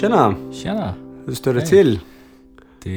[0.00, 0.34] Tjena!
[0.52, 0.94] Tjena!
[1.26, 1.68] Hur står det Hej.
[1.68, 2.00] till?
[2.82, 2.90] Det,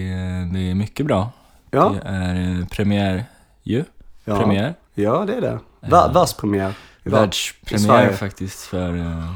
[0.54, 1.32] det är mycket bra.
[1.72, 3.26] Ja, Det är eh, premiär
[3.64, 3.84] ju.
[4.26, 4.40] ja.
[4.40, 4.74] Premiär.
[4.94, 5.60] ja det är det.
[5.90, 6.74] Va- Eh, världspremiär.
[7.04, 9.36] Världspremiär faktiskt för, eh,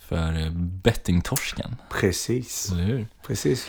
[0.00, 0.50] för
[0.82, 1.76] bettingtorsken.
[1.90, 3.06] Precis, Eller hur?
[3.26, 3.68] precis.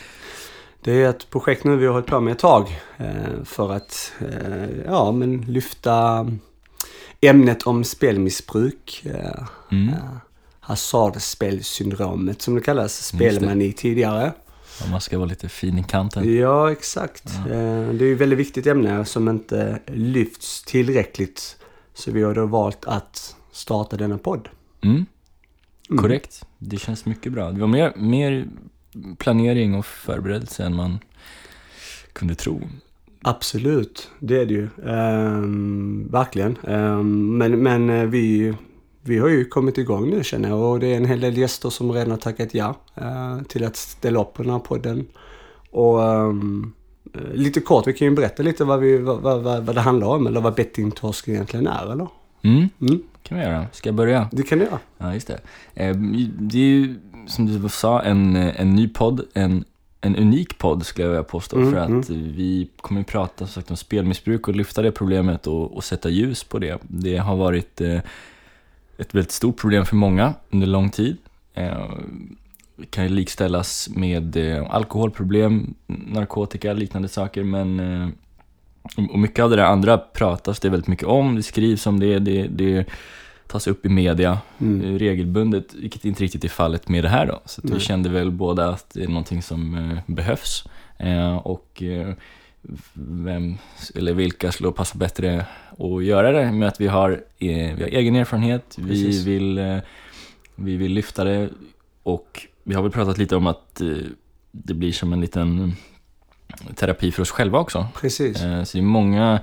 [0.82, 2.80] Det är ett projekt nu vi har hållit på med ett tag
[3.44, 4.12] för att
[4.86, 6.26] ja, men lyfta
[7.20, 9.06] ämnet om spelmissbruk.
[9.72, 9.94] Mm.
[10.68, 13.16] Hasardspelsyndromet som det kallas, Just det.
[13.16, 14.32] spelade man i tidigare.
[14.84, 16.36] Om man ska vara lite fin i kanten.
[16.36, 17.24] Ja, exakt.
[17.46, 17.52] Ja.
[17.54, 21.56] Eh, Det är ju ett väldigt viktigt ämne som inte lyfts tillräckligt.
[21.94, 24.48] Så vi har då valt att starta denna podd.
[24.84, 25.06] Mm.
[25.90, 26.02] Mm.
[26.02, 26.44] Korrekt.
[26.58, 27.50] Det känns mycket bra.
[27.50, 28.46] Det var mer, mer
[29.18, 30.98] planering och förberedelse än man
[32.12, 32.62] kunde tro.
[33.22, 34.68] Absolut, det är det ju.
[34.86, 36.56] Ehm, verkligen.
[36.66, 38.54] Ehm, men men eh, vi,
[39.08, 41.70] vi har ju kommit igång nu känner jag och det är en hel del gäster
[41.70, 45.06] som redan har tackat ja eh, till att ställa upp på den här podden.
[45.70, 46.72] Och ehm,
[47.14, 50.06] eh, lite kort, vi kan ju berätta lite vad, vi, vad, vad, vad det handlar
[50.06, 52.08] om eller vad bettingtorsk egentligen är eller?
[52.42, 52.68] Mm.
[52.80, 53.66] Mm, kan vi göra.
[53.72, 54.28] Ska jag börja?
[54.32, 54.78] det kan du göra.
[54.98, 55.40] Ja, just det.
[55.74, 55.96] Eh,
[56.38, 56.94] Det är ju,
[57.26, 59.20] som du sa, en, en ny podd.
[59.34, 59.64] En,
[60.00, 61.56] en unik podd skulle jag vilja påstå.
[61.56, 65.76] Mm, för att vi kommer ju prata sagt, om spelmissbruk och lyfta det problemet och,
[65.76, 66.78] och sätta ljus på det.
[66.82, 67.98] Det har varit eh,
[68.98, 71.16] ett väldigt stort problem för många under lång tid.
[71.54, 71.88] Eh,
[72.76, 77.44] det kan ju likställas med eh, alkoholproblem, narkotika, liknande saker.
[77.44, 78.08] Men eh,
[79.10, 81.34] och- mycket av det där andra pratas det väldigt mycket om.
[81.34, 82.86] Det skrivs om det, det, det
[83.46, 84.84] tas upp i media Mm.
[84.94, 87.40] eh, regelbundet, vilket inte riktigt är fallet med det här då.
[87.44, 90.64] Så vi kände väl båda att det är någonting som eh, behövs.
[90.98, 92.14] Eh, och eh,
[92.92, 93.58] vem,
[93.94, 95.46] eller vilka skulle passa bättre
[95.78, 99.78] att göra det med att vi har, eh, vi har egen erfarenhet, vi vill, eh,
[100.54, 101.48] vi vill lyfta det
[102.02, 103.88] och vi har väl pratat lite om att eh,
[104.52, 105.76] det blir som en liten
[106.74, 107.86] terapi för oss själva också.
[108.00, 108.38] Precis.
[108.38, 109.40] Så det är många,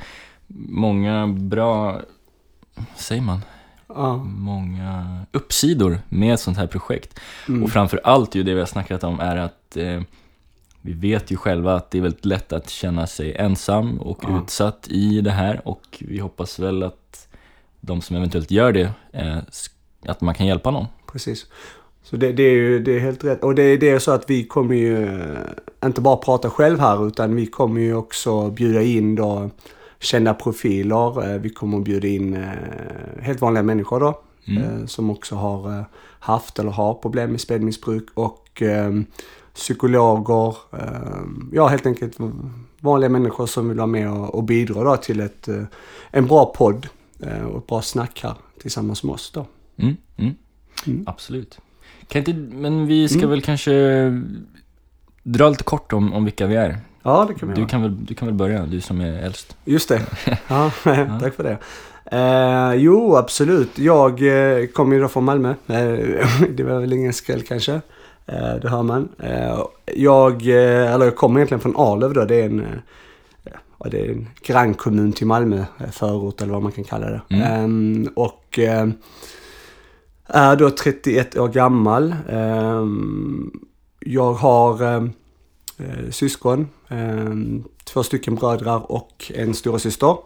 [0.70, 2.02] många bra,
[2.96, 3.42] säger man?
[3.88, 4.18] Ja.
[4.24, 7.20] många uppsidor med ett sånt här projekt.
[7.48, 7.64] Mm.
[7.64, 9.78] Och framför allt ju det vi har snackat om är att
[10.86, 14.42] vi vet ju själva att det är väldigt lätt att känna sig ensam och Ja.
[14.44, 17.28] utsatt i det här och vi hoppas väl att
[17.82, 19.38] de som eventuellt gör det, eh,
[20.06, 20.86] att man kan hjälpa någon.
[21.12, 21.46] Precis.
[22.04, 23.44] Så det, det är ju det är helt rätt.
[23.44, 25.38] Och det, det är så att vi kommer ju eh,
[25.86, 29.50] inte bara prata själv här utan vi kommer ju också bjuda in då
[30.00, 31.34] kända profiler.
[31.34, 32.50] Eh, Vi kommer att bjuda in eh,
[33.22, 34.22] helt vanliga människor då.
[34.48, 34.88] Mm.
[34.88, 35.86] Som också har
[36.20, 38.06] haft eller har problem med spelmissbruk.
[38.14, 38.92] Och eh,
[39.56, 40.56] psykologer.
[40.74, 41.22] eh,
[41.52, 42.18] Ja, helt enkelt
[42.80, 45.64] vanliga människor som vill vara med och, bidra till ett, eh,
[46.12, 46.88] en bra podd
[47.20, 49.46] eh, och ett bra snack här tillsammans med oss då.
[49.78, 49.96] Mm.
[50.18, 50.34] Mm.
[50.88, 51.04] Mm.
[51.08, 51.60] Absolut.
[52.08, 53.30] Kan inte, men vi ska Mm.
[53.30, 53.72] väl kanske
[55.24, 56.78] dra lite kort om, om vilka vi är.
[57.04, 57.70] Ja, det kan vi Du göra.
[57.70, 59.58] kan, väl, du kan väl börja, du som är äldst.
[59.66, 60.02] Just det.
[60.48, 60.72] Ja,
[61.22, 61.58] tack för det.
[62.12, 63.78] Eh, jo, absolut.
[63.80, 64.12] Jag
[64.62, 65.50] eh, kommer ju då från Malmö.
[65.50, 67.82] Eh, det var väl ingen skräll kanske.
[68.28, 69.10] Eh, det hör man.
[69.20, 72.26] Eh, jag, eh, eller jag kommer egentligen från Arlöv då.
[72.26, 72.66] Det är en,
[73.80, 75.66] ja, det är en grannkommun till Malmö.
[75.92, 77.22] Förort eller vad man kan kalla det.
[77.30, 78.04] Mm.
[78.04, 78.60] Eh, och
[80.28, 82.16] är då 31 år gammal.
[82.30, 82.86] Eh,
[84.00, 85.10] jag har
[86.12, 87.34] syskon, eh,
[87.84, 90.18] två stycken bröder och en storasyster.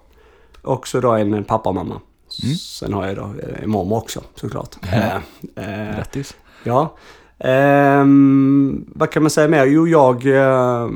[0.62, 2.02] Och så då en pappa och mamma.
[2.44, 2.56] Mm.
[2.56, 3.34] Sen har jag då
[3.64, 4.76] en mormor också såklart.
[5.96, 6.36] Grattis.
[6.64, 6.96] ja.
[7.40, 9.66] Ehm, vad kan man säga mer?
[9.66, 10.26] Jo, jag...
[10.38, 10.90] Eh,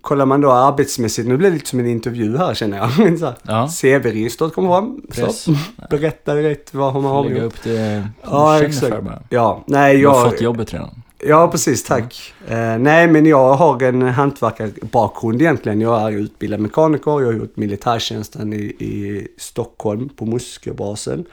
[0.00, 3.18] kollar man då arbetsmässigt, nu blir det lite som en intervju här känner jag.
[3.18, 5.00] Så Ja, CV-registret kommer fram.
[5.10, 5.40] press.
[5.42, 5.54] Så,
[5.90, 7.52] berätta direkt vad man har Lägga gjort.
[7.52, 8.86] upp det Ja, du exakt.
[8.94, 9.22] för bara.
[9.28, 10.10] Ja, nej Du jag...
[10.10, 11.02] har fått jobbet redan.
[11.26, 11.84] Ja, precis.
[11.84, 12.34] Tack.
[12.48, 15.80] Eh, nej, men jag har en hantverkarbakgrund egentligen.
[15.80, 17.10] Jag är utbildad mekaniker.
[17.10, 21.24] Jag har gjort militärtjänsten i, i Stockholm på Musköbasen.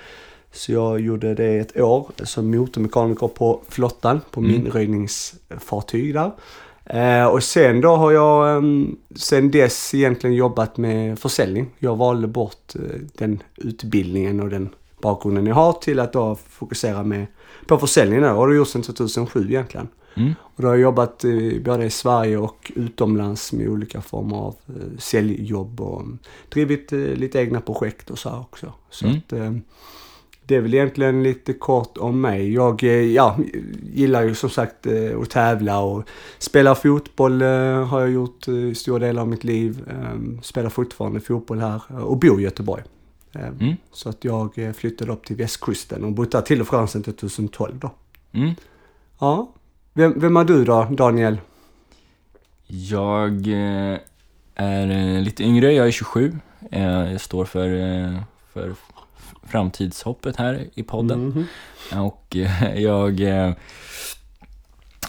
[0.51, 4.51] Så jag gjorde det ett år som motormekaniker på flottan, på Mm.
[4.51, 6.31] minröjningsfartyg där.
[6.85, 11.65] Eh, och sen då har jag um, sen dess egentligen jobbat med försäljning.
[11.79, 12.81] Jag valde bort eh,
[13.17, 14.69] den utbildningen och den
[15.01, 17.25] bakgrunden jag har till att då fokusera med,
[17.67, 18.23] på försäljningen.
[18.23, 19.87] det har jag gjort sedan 2007 egentligen.
[20.15, 20.33] Mm.
[20.41, 21.31] Och då har jag jobbat eh,
[21.65, 26.03] både i Sverige och utomlands med olika former av eh, säljjobb och
[26.49, 28.73] drivit eh, lite egna projekt och så här också.
[28.89, 29.17] Så Mm.
[29.17, 29.51] att, eh,
[30.49, 32.53] det är väl egentligen lite kort om mig.
[32.53, 33.37] Jag eh, ja,
[33.93, 36.03] gillar ju som sagt eh, att tävla och
[36.39, 39.83] spela fotboll eh, har jag gjort i stora delar av mitt liv.
[39.89, 42.83] Eh, Spelar fortfarande fotboll här och bor i Göteborg.
[43.31, 43.75] Eh, Mm.
[43.91, 47.79] Så att jag flyttade upp till västkusten och bott där till och från sedan 2012
[47.79, 47.91] då.
[48.31, 48.51] Mm.
[49.19, 49.51] Ja.
[49.93, 51.37] Vem, vem är du då, Daniel?
[52.67, 53.47] Jag
[54.55, 56.37] är lite yngre, jag är 27.
[56.71, 57.69] Eh, Jag står för,
[58.53, 58.73] för
[59.43, 61.27] framtidshoppet här i podden.
[61.27, 61.45] Mhm.
[62.03, 63.53] Och eh, jag eh,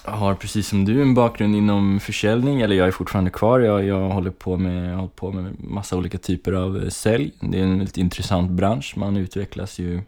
[0.05, 3.61] har precis som du en bakgrund inom försäljning, eller jag är fortfarande kvar.
[3.61, 7.33] Jag, jag håller på med, jag håller på med massa olika typer av eh, sälj.
[7.41, 8.95] Det är en väldigt intressant bransch.
[8.97, 10.03] Man utvecklas ju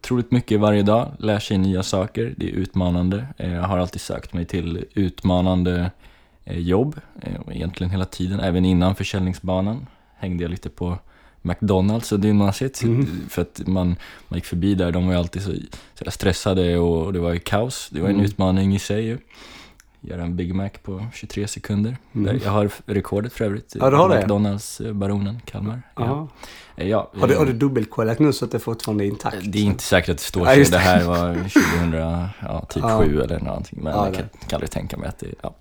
[0.00, 2.34] otroligt mycket varje dag, lär sig nya saker.
[2.36, 3.26] Det är utmanande.
[3.36, 5.90] Jag har alltid sökt mig till utmanande
[6.44, 7.00] jobb,
[7.50, 9.86] egentligen hela tiden, även innan försäljningsbanan.
[10.16, 10.98] Hängde jag lite på
[11.42, 13.06] McDonalds och gymnasiet, Mm.
[13.28, 13.96] för att man,
[14.28, 15.52] man gick förbi där, de var ju alltid så,
[15.94, 17.88] så stressade och det var ju kaos.
[17.92, 18.26] Det var en Mm.
[18.26, 19.18] utmaning i sig ju.
[20.00, 21.96] Göra en Big Mac på 23 sekunder.
[22.14, 22.40] Mm.
[22.44, 23.76] Jag har rekordet för övrigt.
[23.80, 24.14] Ja, du har det?
[24.20, 25.82] McDonalds-baronen, Kalmar.
[25.96, 26.28] Ja.
[26.88, 27.10] Ja.
[27.14, 29.36] Ja, Har, du, har du dubbelkollat nu så att det fortfarande är intakt?
[29.44, 30.58] det är inte säkert att det står Ja, så.
[30.58, 30.82] just Det det.
[30.82, 31.92] här var 2000,
[32.42, 32.98] ja, typ Ja.
[33.04, 33.78] 7 eller någonting.
[33.82, 35.54] Men Ja, jag kan, kan aldrig tänka mig att det ja.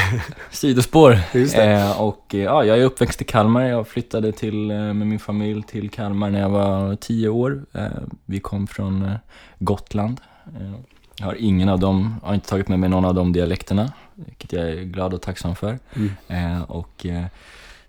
[0.50, 1.18] Sidospår.
[1.54, 3.62] Eh, och eh, ja, jag är uppväxt i Kalmar.
[3.62, 7.64] Jag flyttade till, eh, med min familj till Kalmar när jag var 10 år.
[7.72, 7.84] Eh,
[8.24, 9.12] vi kom från eh,
[9.58, 10.20] Gotland.
[10.60, 10.72] Eh,
[11.18, 14.52] jag har ingen av dem, har inte tagit med mig någon av de dialekterna, vilket
[14.52, 15.78] jag är glad och tacksam för.
[16.28, 16.62] Mm.
[16.62, 17.06] Och,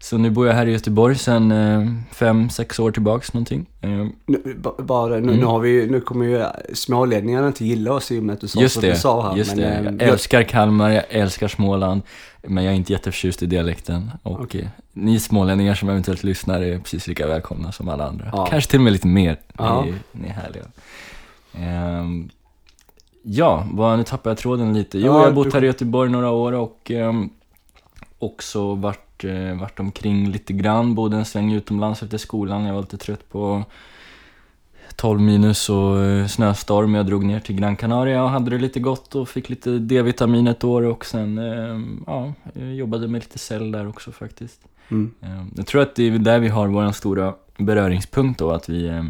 [0.04, 3.66] så nu bor jag här i Göteborg sedan eh, fem, sex år tillbaks någonting.
[3.82, 3.90] Eh,
[4.26, 5.36] Nu, ba- bara, nu, Mm.
[5.38, 8.48] nu, har vi, nu kommer ju småledningarna inte gilla oss i och med att du
[8.48, 9.38] sa Just det, du sa här.
[9.38, 9.66] just men, det.
[10.04, 12.02] eh, Jag älskar Kalmar, jag älskar Småland,
[12.42, 14.12] men jag är inte jätteförtjust i dialekten.
[14.24, 18.30] Och eh, ni smålänningar som eventuellt lyssnar är precis lika välkomna som alla andra.
[18.32, 18.46] Ja.
[18.50, 19.38] Kanske till och med lite mer.
[19.58, 19.82] Ja.
[19.86, 20.64] Ni, ni är härliga.
[21.54, 22.30] Ehm,
[23.24, 25.00] ja, vad, nu tappar jag tråden lite.
[25.00, 27.30] Jo, Ja, jag har bott du- här i Göteborg några år och ehm,
[28.20, 30.96] också varit, eh, varit omkring lite grann.
[30.96, 32.66] Bodde en sväng utomlands efter skolan.
[32.66, 33.64] Jag var lite trött på
[34.96, 36.96] 12 minus och eh, snöstorm.
[36.96, 40.48] Jag drog ner till Gran Canaria och hade det lite gott och fick lite D-vitamin
[40.48, 44.60] ett år och sen eh, ja, jobbade med lite cell där också faktiskt.
[44.92, 45.12] Mm.
[45.56, 49.04] Jag tror att det är där vi har vår stora beröringspunkt då, att vi eh,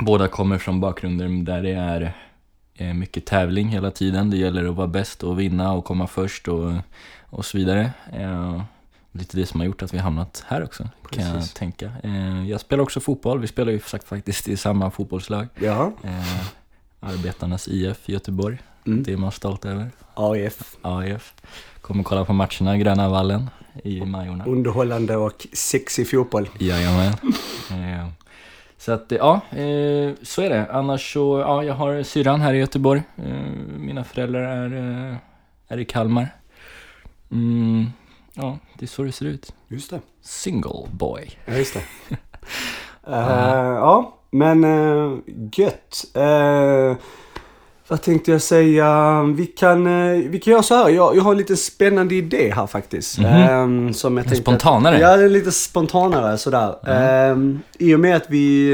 [0.00, 2.14] båda kommer från bakgrunder där det är
[2.74, 4.30] eh, mycket tävling hela tiden.
[4.30, 6.72] Det gäller att vara bäst och vinna och komma först och,
[7.20, 7.90] och så vidare.
[8.12, 8.62] Eh,
[9.12, 11.52] Lite det som har gjort att vi har hamnat här också, kan jag Precis.
[11.54, 11.90] tänka.
[12.02, 15.48] Eh, Jag spelar också fotboll, vi spelar ju sagt faktiskt i samma fotbollslag.
[15.54, 16.46] Ja, Eh,
[17.00, 19.02] Arbetarnas IF i Göteborg, mm.
[19.02, 19.90] det är man stolt över.
[20.14, 20.76] AIF.
[20.82, 21.34] AIF.
[21.80, 23.50] Kommer kolla på matcherna, Gröna vallen
[23.84, 24.44] i Majorna.
[24.44, 26.48] Underhållande och sexig fotboll.
[26.58, 27.12] Jajamän.
[27.70, 28.08] Eh,
[28.78, 30.66] Så att, ja, eh, så är det.
[30.72, 33.02] Annars så, ja, jag har syrran här i Göteborg.
[33.16, 33.24] Eh,
[33.78, 35.16] Mina föräldrar är, eh,
[35.68, 36.28] är i Kalmar.
[37.30, 37.86] Mm,
[38.34, 39.54] ja, det är så det ser ut.
[39.68, 40.00] Just det.
[40.22, 41.30] Single boy.
[41.44, 42.16] Ja, just det.
[43.06, 43.16] Eh,
[43.76, 45.18] ja, men uh,
[45.52, 46.04] gött.
[46.14, 46.96] Eh,
[47.88, 49.22] vad tänkte jag säga?
[49.22, 49.84] Vi kan,
[50.30, 50.88] vi kan göra så här.
[50.88, 53.18] Jag, jag har en lite spännande idé här faktiskt.
[53.18, 53.26] Mhm.
[53.26, 54.98] Eh, som jag tänkte spontanare?
[54.98, 56.74] Ja, det är lite spontanare sådär.
[57.30, 57.60] Mm.
[57.78, 58.70] I och med att vi,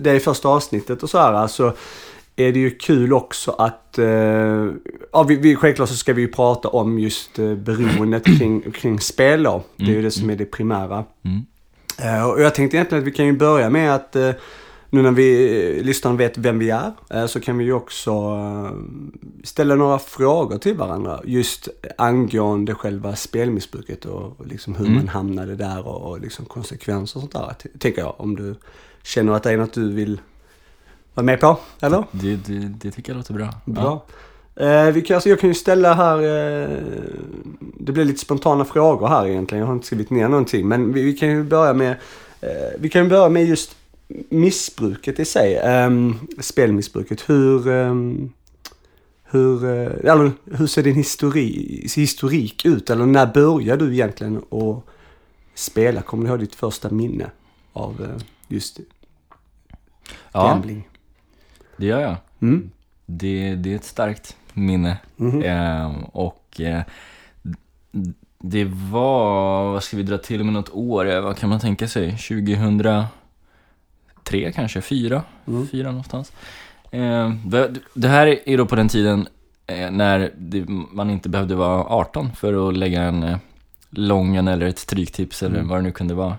[0.00, 1.72] det är första avsnittet och så här så
[2.36, 4.06] är det ju kul också att, eh,
[5.12, 9.00] ja vi, vi, självklart så ska vi ju prata om just eh, beroendet kring, kring
[9.00, 9.62] spel då.
[9.76, 11.04] Det är ju Mm, det som är det primära.
[11.24, 11.40] Mm.
[12.02, 14.30] Eh, Och jag tänkte egentligen att vi kan ju börja med att eh,
[14.90, 18.70] nu när vi, lyssnarna vet vem vi är, eh, så kan vi ju också eh,
[19.44, 21.20] ställa några frågor till varandra.
[21.24, 24.96] Just angående själva spelmissbruket och liksom hur Mm.
[24.98, 27.68] man hamnade där och, och liksom konsekvenser och sånt där.
[27.78, 28.54] Tänker jag, om du
[29.02, 30.20] känner att det är något du vill
[31.16, 32.04] vara med på, eller?
[32.10, 33.54] Det, det, det tycker jag låter bra.
[33.64, 34.04] Bra.
[34.56, 36.68] Eh, vi kan, alltså, jag kan ju ställa här, eh,
[37.80, 39.60] det blir lite spontana frågor här egentligen.
[39.60, 40.68] Jag har inte skrivit ner någonting.
[40.68, 41.90] Men vi, vi kan ju börja med,
[42.40, 43.76] eh, vi kan ju börja med just
[44.28, 45.56] missbruket i sig.
[45.56, 47.28] ehm, spelmissbruket.
[47.28, 48.32] Hur, ehm,
[49.24, 52.90] hur, eh, eller, hur ser din histori, historik ut?
[52.90, 54.84] Eller när började du egentligen att
[55.54, 56.02] spela?
[56.02, 57.30] Kommer du ihåg ditt första minne
[57.72, 58.80] av eh, just
[60.32, 60.88] Ja, gambling?
[61.76, 62.16] Det gör jag.
[62.40, 62.70] Mm.
[63.06, 64.96] Det, det är ett starkt minne.
[65.16, 65.42] Mhm.
[65.42, 66.82] Ehm, och eh,
[68.38, 71.10] det var, vad ska vi dra till med något år?
[71.10, 72.10] Eh, Vad kan man tänka sig?
[72.10, 73.06] 2003
[74.54, 74.80] kanske?
[74.80, 75.22] Fyra?
[75.46, 75.66] Mm.
[75.68, 76.32] Fyra någonstans.
[76.90, 77.40] Ehm,
[77.94, 79.28] det, här är då på den tiden
[79.66, 80.30] eh, när
[80.94, 83.36] man inte behövde vara 18 för att lägga en eh,
[83.90, 85.68] lången eller ett stryktips eller Mm.
[85.68, 86.36] vad det nu kunde vara.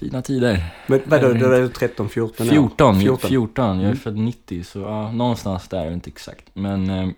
[0.00, 0.74] Fina tider.
[0.86, 2.50] Men vadå, då är du 13, 14 år?
[2.50, 3.28] 14, 14.
[3.30, 3.66] 14.
[3.66, 3.96] jag är Mm.
[3.96, 6.44] född 90 så ja, någonstans där, inte exakt.
[6.54, 7.08] Men eh,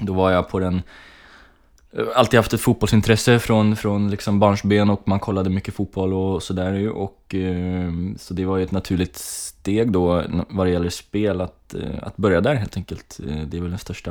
[0.00, 0.82] då var jag på den,
[1.92, 6.42] eh, alltid haft ett fotbollsintresse från, från liksom barnsben och man kollade mycket fotboll och
[6.42, 6.90] sådär ju.
[6.90, 11.74] Och, eh, så det var ju ett naturligt steg då vad det gäller spel att,
[12.02, 13.20] att börja där helt enkelt.
[13.46, 14.10] Det är väl den största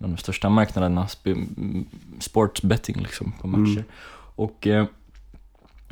[0.00, 1.84] en av de största marknaderna, sp-
[2.20, 3.70] sportsbetting liksom på matcher.
[3.72, 3.84] Mm.
[4.34, 4.84] Och eh,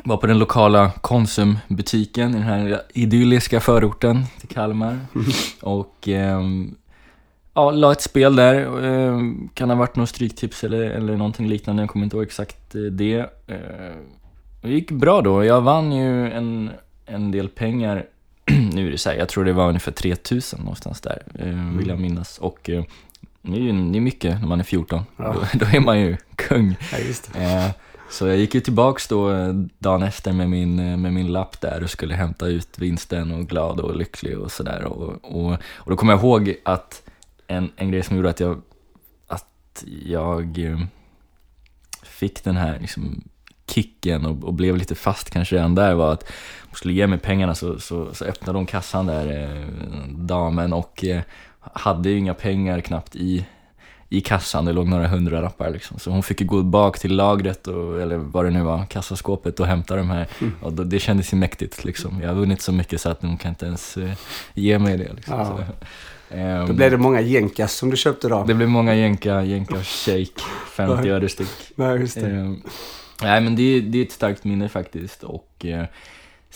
[0.07, 4.99] var på den lokala Konsumbutiken i den här idylliska förorten till Kalmar.
[5.63, 6.75] Och ehm,
[7.55, 8.85] ja, la ett spel där.
[8.85, 12.75] ehm, kan ha varit något stryktips eller, eller någonting liknande, jag kommer inte ihåg exakt
[12.75, 13.19] eh, det.
[13.47, 13.97] Eh,
[14.61, 15.45] det gick bra då.
[15.45, 16.71] Jag vann ju en,
[17.07, 18.07] en del pengar.
[18.73, 21.89] nu är det så här, jag tror det var ungefär 3000 någonstans där, eh, vill
[21.89, 22.39] jag minnas.
[22.39, 22.85] Och eh,
[23.43, 25.03] det är ju det är mycket när man är 14.
[25.17, 25.33] Ja.
[25.53, 26.77] Då, då är man ju kung.
[27.35, 27.41] Ja.
[27.41, 27.71] Eh,
[28.11, 31.61] så jag gick ju tillbaks då eh, dagen efter med min, eh, med min lapp
[31.61, 34.85] där och skulle hämta ut vinsten och glad och lycklig och sådär.
[34.85, 37.03] Och, och, och då kommer jag ihåg att
[37.47, 38.63] en, en grej som gjorde att jag,
[39.27, 40.81] att jag eh,
[42.03, 43.23] fick den här liksom,
[43.71, 47.19] kicken och, och blev lite fast kanske redan där var att hon skulle ge mig
[47.19, 49.69] pengarna så, så, så öppnade hon kassan där, eh,
[50.09, 51.23] damen, och eh,
[51.61, 53.47] hade ju inga pengar knappt i,
[54.09, 55.99] i kassan, det låg några hundralappar liksom.
[55.99, 59.61] Så hon fick ju gå bak till lagret, och, eller vad det nu var, kassaskåpet
[59.61, 60.27] och hämta de här.
[60.41, 60.55] Mm.
[60.61, 62.21] Och det kändes ju mäktigt liksom.
[62.23, 64.11] Jag har vunnit så mycket så att hon kan inte ens eh,
[64.55, 65.35] ge mig det liksom.
[65.35, 65.59] Ja.
[66.31, 68.45] Ehm, Då blev det många jänkas som du köpte då.
[68.45, 70.43] det blev många jänka, jänka shake,
[70.77, 71.73] 50 öre styck.
[71.75, 72.31] Nej, just det.
[72.31, 72.53] Eh,
[73.23, 75.85] nej men det, det är ett starkt minne faktiskt och eh,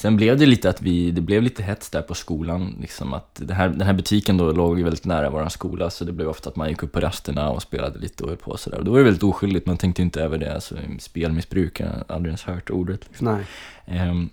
[0.00, 3.34] sen blev det lite att vi, det blev lite hets där på skolan liksom att
[3.34, 6.28] det här, den här butiken då låg ju väldigt nära vår skola så det blev
[6.28, 8.84] ofta att man gick upp på rasterna och spelade lite och höll på sådär och
[8.84, 12.30] då var det väldigt oskyldigt, man tänkte inte över det, alltså spelmissbruk, jag har aldrig
[12.30, 13.26] ens hört ordet liksom.
[13.26, 13.44] Nej.
[13.86, 14.30] Ehm,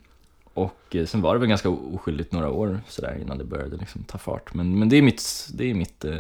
[0.54, 4.04] och eh, sen var det väl ganska oskyldigt några år sådär innan det började liksom
[4.04, 6.16] ta fart men, men det är mitt, det är mitt eh,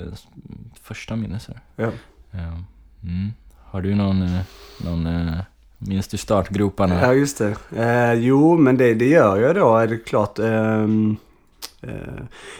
[0.81, 1.61] första minne sådär.
[1.75, 1.91] Ja.
[2.31, 2.63] Ja.
[3.03, 3.33] Mm.
[3.63, 4.41] Har du någon, eh,
[4.83, 5.39] någon eh,
[5.77, 7.01] minns du startgroparna?
[7.01, 7.55] Ja, just det.
[7.75, 10.39] Eh, jo, men det, det gör jag då, är det klart.
[10.39, 11.17] Ehm,
[11.81, 11.91] eh,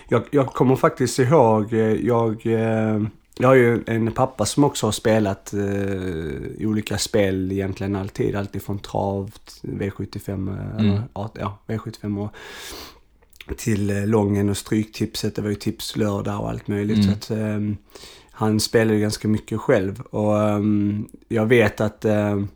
[0.10, 3.02] jag, jag kommer faktiskt ihåg, eh, jag, eh,
[3.40, 8.36] jag har ju en pappa som också har spelat eh, olika spel egentligen alltid.
[8.36, 9.32] Alltid från trav,
[9.62, 11.02] V75, eh, eller, Mm.
[11.14, 12.32] ja, ja, V75 och
[13.58, 15.36] till eh, Lången och Stryktipset.
[15.36, 16.98] Det var ju tips lördag och allt möjligt.
[16.98, 17.08] Mm.
[17.10, 17.78] Så att, ehm,
[18.32, 20.02] han spelade ganska mycket själv.
[20.02, 22.48] Och ehm, jag vet att ehm,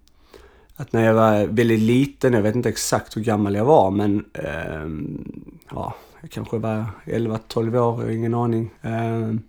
[0.82, 4.26] att när jag var väldigt liten, jag vet inte exakt hur gammal jag var, men
[4.34, 8.70] ehm, ja, jag kanske var 11-12 år, jag har ingen aning.
[8.82, 9.42] Ehm,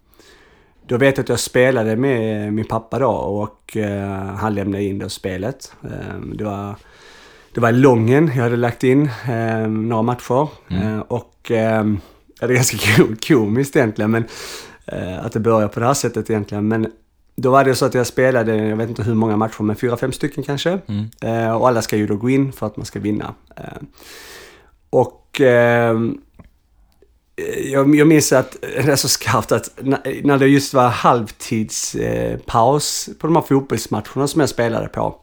[0.87, 4.99] då vet jag att jag spelade med min pappa då och eh, han lämnade in
[4.99, 5.73] det spelet.
[5.83, 6.75] Ehm, det var
[7.55, 10.49] det var Lången jag hade lagt in eh, några matcher.
[10.71, 10.95] Mm.
[10.95, 11.85] Eh, och eh,
[12.41, 14.25] det är ganska ko- komiskt egentligen, men
[14.87, 16.69] eh, att det börjar på det här sättet egentligen.
[16.69, 16.87] Men
[17.37, 19.97] då var det så att jag spelade, jag vet inte hur många matcher, men fyra,
[19.97, 20.79] fem stycken kanske.
[20.87, 21.05] Mm.
[21.21, 23.35] Eh, och alla ska ju då gå in för att man ska vinna.
[23.57, 23.65] Eh,
[24.91, 25.97] och eh,
[27.73, 33.09] jag, jag minns att det är så skarpt att när, när det just var halvtidspaus
[33.09, 35.17] eh, på de här fotbollsmatcherna som jag spelade på.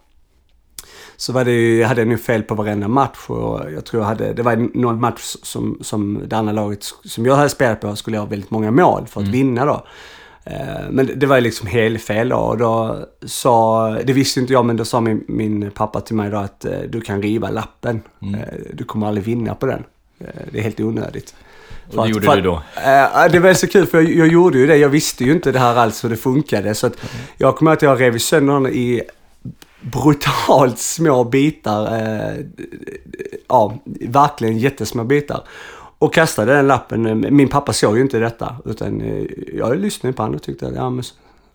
[1.18, 4.08] Så var det ju, jag hade nog fel på varenda match och jag tror jag
[4.08, 7.96] hade, det var någon match som, som det andra laget som jag hade spelat på
[7.96, 9.32] skulle ha väldigt många mål för att Mm.
[9.32, 9.86] vinna då.
[10.50, 14.66] Eh, Men det- var ju liksom helt fel och då sa, det visste inte jag
[14.66, 18.02] men då sa min, min pappa till mig då att eh, du kan riva lappen.
[18.22, 18.36] Mm.
[18.36, 18.42] Eh,
[18.74, 19.84] Du kommer aldrig vinna på den.
[20.52, 21.36] Det är helt onödigt.
[21.90, 22.82] Och det att- gjorde för du att- då?
[23.26, 24.78] Eh, det var så kul för jag, jag gjorde ju det.
[24.78, 26.76] Jag visste ju inte det här alls hur det funkade.
[26.76, 26.94] Så att
[27.38, 29.02] jag kommer ihåg att jag rev sönder den i
[29.82, 31.96] brutalt små bitar.
[32.02, 32.46] Eh,
[33.48, 35.44] ja, verkligen jättesmå bitar.
[36.00, 37.26] Och kastade den lappen.
[37.36, 38.56] Min pappa såg ju inte detta.
[38.66, 41.04] Utan eh, jag lyssnade på honom och tyckte att ja, men,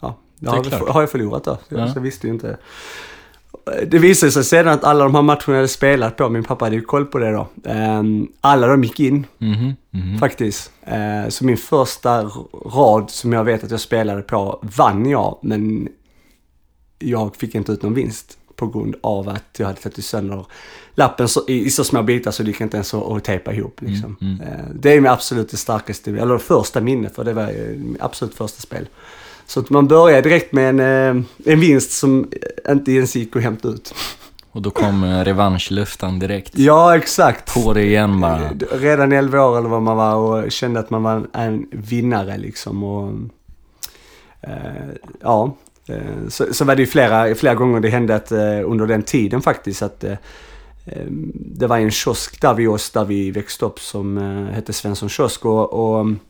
[0.01, 0.89] ja, det har, klart.
[0.89, 1.59] har jag förlorat då.
[1.69, 1.89] Ja.
[1.89, 2.57] Så jag visste ju inte.
[3.87, 6.65] Det visade sig sedan att alla de här matcherna jag hade spelat på, min pappa
[6.65, 7.47] hade ju koll på det då.
[7.65, 10.19] Ehm, alla de gick in Mhm, mhm.
[10.19, 10.73] faktiskt.
[10.83, 12.23] Eh, så min första
[12.75, 15.89] rad som jag vet att jag spelade på vann jag, men
[16.99, 20.45] jag fick inte ut någon vinst på grund av att jag hade tagit sönder
[20.95, 23.53] lappen så, i, i så små bitar så det gick inte ens att, att tejpa
[23.53, 23.81] ihop.
[23.81, 24.17] Liksom.
[24.21, 28.35] Mm, Eh, det är min absolut starkaste, eller första minne, för det var eh, absolut
[28.35, 28.89] första spel.
[29.47, 32.31] Så att man börjar direkt med en, eh, en vinst som
[32.69, 33.95] inte ens gick att hämta ut.
[34.55, 36.59] Och då kom eh, revanschlustan direkt.
[36.59, 37.55] Ja, exakt.
[37.55, 38.51] På det igen bara.
[38.73, 42.39] Redan 11 år eller vad man var och kände att man var en, en vinnare
[42.39, 42.85] liksom.
[42.85, 43.13] Och,
[44.41, 44.53] eh,
[45.21, 45.53] ja, eh,
[45.89, 49.03] Eh, så, så var det ju flera, flera gånger det hände att eh, under den
[49.03, 50.17] tiden faktiskt att eh,
[51.35, 54.17] det var en kiosk där vid oss där vi växte upp som
[54.53, 56.21] hette Svensson kiosk och, och um,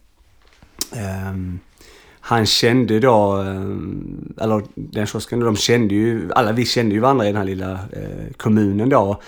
[2.20, 3.36] han kände då,
[4.40, 7.72] eller den kiosken, de kände ju, alla vi kände ju varandra i den här lilla
[7.72, 9.20] eh, kommunen då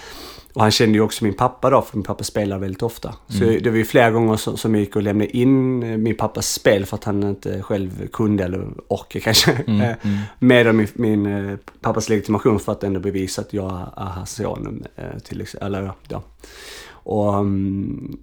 [0.56, 3.14] och han kände ju också min pappa då, för min pappa spelar väldigt ofta.
[3.28, 3.62] Så Mm.
[3.62, 6.52] det var ju flera gånger som, som jag gick och lämnade in eh, min pappas
[6.52, 9.52] spel för att han inte själv kunde eller orkade kanske.
[9.52, 10.18] Mm, Eh, mm.
[10.38, 14.84] Med min, min eh, pappas legitimation för att ändå bevisa att jag är hans son.
[14.96, 15.74] eh, Till exempel.
[15.74, 16.22] Eller, ja.
[16.90, 18.18] och, mm,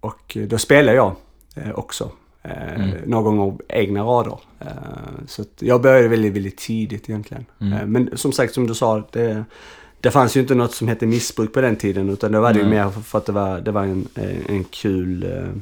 [0.00, 1.14] och då spelar jag
[1.56, 2.10] eh, också.
[2.42, 2.90] Eh, Mm.
[3.06, 4.38] Några gånger egna rader.
[4.60, 4.66] Eh,
[5.26, 7.44] så jag började väldigt, väldigt tidigt egentligen.
[7.60, 7.72] Mm.
[7.72, 9.44] Eh, men som sagt, som du sa, det,
[10.00, 12.08] det fanns ju inte något som hette missbruk på den tiden.
[12.08, 14.64] Utan det var det ju mer för att det var, det var en, en en
[14.64, 15.60] kul, eh,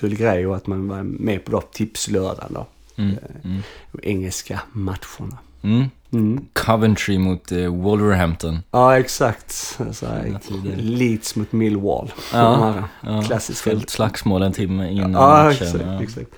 [0.00, 2.66] kul grej och att man var med på då tipslördagen då.
[2.96, 3.16] Mm.
[3.44, 3.62] Mm.
[3.92, 5.38] De engelska matcherna.
[5.62, 5.84] Mm.
[6.12, 6.44] Mm.
[6.52, 8.58] Coventry mot eh, Wolverhampton.
[8.70, 9.52] Ja, exakt.
[9.92, 10.76] Så här, Fina tider.
[10.76, 12.12] Leeds mot Millwall.
[12.32, 13.70] Ja, Ja, Klassiska.
[13.70, 15.66] Fullt slagsmål en timme innan Ja, matchen.
[15.66, 16.02] exakt, ja.
[16.02, 16.30] exakt.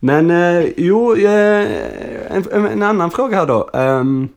[0.00, 1.66] Men eh, jo, eh,
[2.30, 3.70] en, en, annan fråga här då.
[3.74, 4.28] ehm,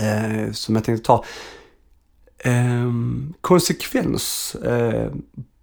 [0.00, 1.24] eh, som jag tänkte ta.
[2.38, 5.12] Ehm, konsekvens eh,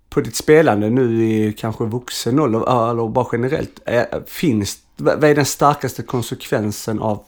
[0.10, 3.80] på ditt spelande nu i kanske vuxen ålder, eller bara generellt.
[3.86, 7.24] Eh, finns, vad är den starkaste konsekvensen av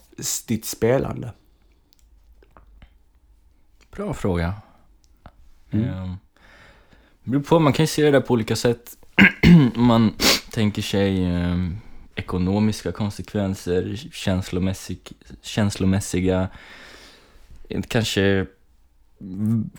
[0.47, 1.31] ditt spelande?
[3.91, 4.53] Bra fråga.
[5.71, 5.89] Mm.
[5.89, 6.15] Mm.
[7.23, 8.97] beror på, man kan ju se det där på olika sätt.
[9.75, 10.13] Man
[10.51, 11.57] tänker sig eh,
[12.15, 14.99] ekonomiska konsekvenser, känslomässig,
[15.41, 16.47] känslomässiga, eh,
[17.87, 18.45] kanske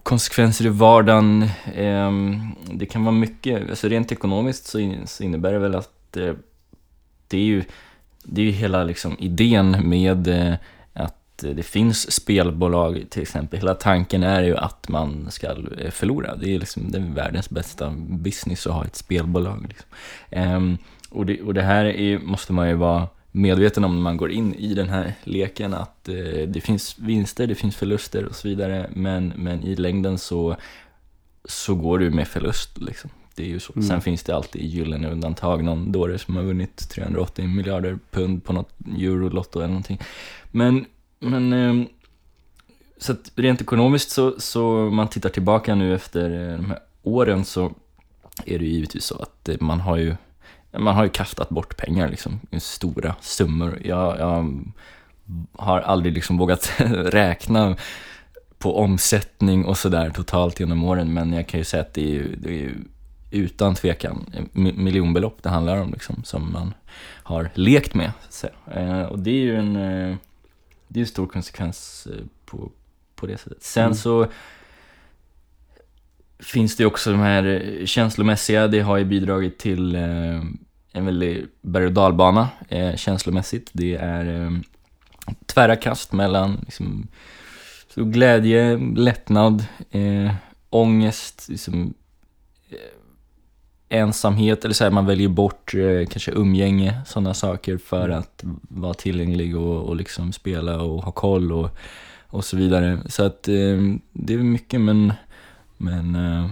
[0.02, 1.48] konsekvenser i vardagen.
[1.74, 2.40] Ehm,
[2.72, 4.78] det kan vara mycket, alltså rent ekonomiskt så,
[5.20, 6.34] innebär det väl att eh,
[7.28, 7.64] det är ju,
[8.24, 10.54] det är ju hela liksom idén med eh,
[10.92, 13.58] att det finns spelbolag till exempel.
[13.58, 15.46] Hela tanken är ju att man ska
[15.78, 16.36] eh, förlora.
[16.36, 19.66] Det är liksom det är världens bästa business att ha ett spelbolag.
[19.68, 19.88] Liksom.
[20.30, 20.78] Ehm,
[21.10, 24.30] och, det, och det här är, måste man ju vara medveten om när man går
[24.30, 28.48] in i den här leken att eh, det finns vinster, det finns förluster och så
[28.48, 28.90] vidare.
[28.94, 30.56] Men, men i längden så,
[31.44, 33.10] så går du med förlust liksom.
[33.34, 33.72] Det är ju så.
[33.72, 33.88] Mm.
[33.88, 38.52] Sen finns det alltid gyllene undantag, någon dåre som har vunnit 380 miljarder pund på
[38.52, 40.00] något eurolotto eller någonting.
[40.50, 40.86] Men,
[41.18, 41.86] men ehm,
[42.98, 47.44] så att rent ekonomiskt så, så man tittar tillbaka nu efter eh, de här åren
[47.44, 47.72] så
[48.46, 50.16] är det ju givetvis så att eh, man har ju
[50.78, 53.78] man har ju kastat bort pengar liksom, stora summor.
[53.84, 54.62] Jag, jag
[55.52, 57.76] har aldrig liksom vågat räkna
[58.58, 62.10] på omsättning och sådär totalt genom åren, men jag kan ju säga att det är
[62.12, 62.74] ju, det är ju
[63.30, 66.74] utan tvekan mi- miljonbelopp det handlar om liksom, som man
[67.22, 68.12] har lekt med.
[68.74, 70.16] Eh, och det är ju en, eh,
[70.88, 72.70] det är en stor konsekvens eh, på,
[73.14, 73.62] på det sättet.
[73.62, 73.94] Sen Mm.
[73.94, 74.26] så
[76.44, 80.42] finns det också de här eh, känslomässiga, det har ju bidragit till eh,
[80.92, 83.70] en väldigt berg och dalbana eh, känslomässigt.
[83.72, 84.60] Det är
[85.46, 87.06] tvära kast mellan liksom,
[87.94, 90.34] så glädje, lättnad, eh,
[90.70, 91.94] ångest, liksom,
[92.70, 98.18] eh, ensamhet, eller så här, man väljer bort eh, kanske umgänge, sådana saker för Mm.
[98.18, 101.70] att vara tillgänglig och, och liksom spela och ha koll och,
[102.26, 102.98] och så vidare.
[103.06, 103.78] Så att eh,
[104.12, 105.12] det är mycket, men,
[105.82, 106.50] men eh,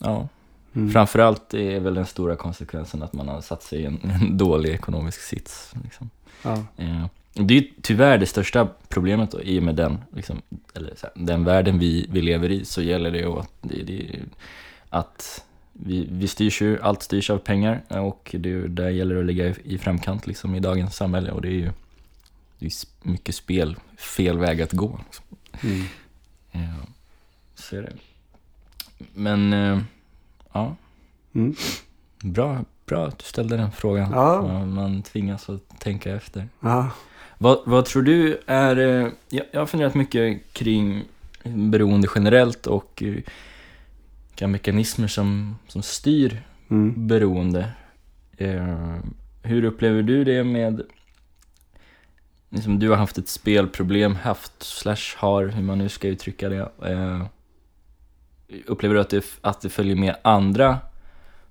[0.00, 0.28] ja,
[0.76, 0.90] Mm.
[0.90, 4.70] framförallt är väl den stora konsekvensen att man har satt sig i en, en dålig
[4.70, 5.74] ekonomisk sits.
[5.84, 6.10] Liksom.
[6.42, 6.64] Ja.
[6.76, 10.42] Eh, det är ju tyvärr det största problemet då, i och med den, liksom,
[10.74, 14.20] eller så här, den världen vi, vi lever i, så gäller det att, det, det,
[14.88, 19.26] att vi, vi styrs ju, allt styrs av pengar och det, där gäller det att
[19.26, 21.70] ligga i, i framkant liksom, i dagens samhälle och det är ju
[22.58, 25.00] det är mycket spel, fel väg att gå.
[25.04, 25.24] Liksom.
[25.62, 25.84] Mm.
[26.52, 26.84] Eh,
[27.54, 27.92] så är det.
[29.14, 29.78] Men, eh,
[30.52, 30.76] ja,
[31.34, 31.54] Mm.
[32.22, 34.10] bra, bra att du ställde den frågan.
[34.12, 34.42] Ja.
[34.66, 36.48] Man- tvingas att tänka efter.
[36.60, 36.90] Ja.
[37.38, 38.76] Vad, vad tror du är...
[38.78, 41.04] eh, Jag, jag har funderat mycket kring
[41.44, 43.14] beroende generellt och eh,
[44.28, 47.06] vilka mekanismer som, som styr Mm.
[47.06, 47.70] beroende.
[48.36, 48.96] Eh,
[49.42, 50.82] hur upplever du det med...
[52.48, 56.68] Liksom du har haft ett spelproblem, haft slash har, hur man nu ska uttrycka det.
[56.86, 57.26] Eh,
[58.66, 60.78] upplever du att det, att det följer med andra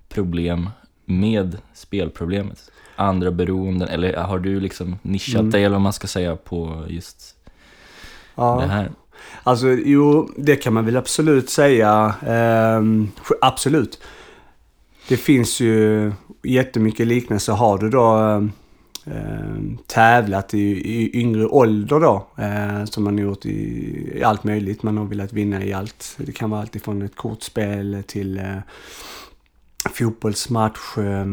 [0.08, 0.70] problem
[1.04, 2.70] med spelproblemet?
[2.96, 5.50] Andra beroenden, eller har du liksom nischat Mm.
[5.50, 7.34] dig, eller vad man ska säga, på just
[8.34, 8.58] Ja.
[8.60, 8.90] det här?
[9.42, 12.14] Alltså, jo, det kan man väl absolut säga.
[12.26, 13.08] Ehm,
[13.40, 14.00] absolut.
[15.08, 16.12] Det finns ju
[16.42, 17.52] jättemycket liknelse.
[17.52, 18.48] Har du då
[19.06, 20.58] ehm, tävlat i,
[20.94, 23.58] i yngre ålder då, eh, som man gjort i,
[24.18, 24.82] i allt möjligt.
[24.82, 26.16] Man har velat vinna i allt.
[26.18, 28.56] Det kan vara allt ifrån ett kortspel till eh,
[29.92, 31.26] fotbollsmatch, eh,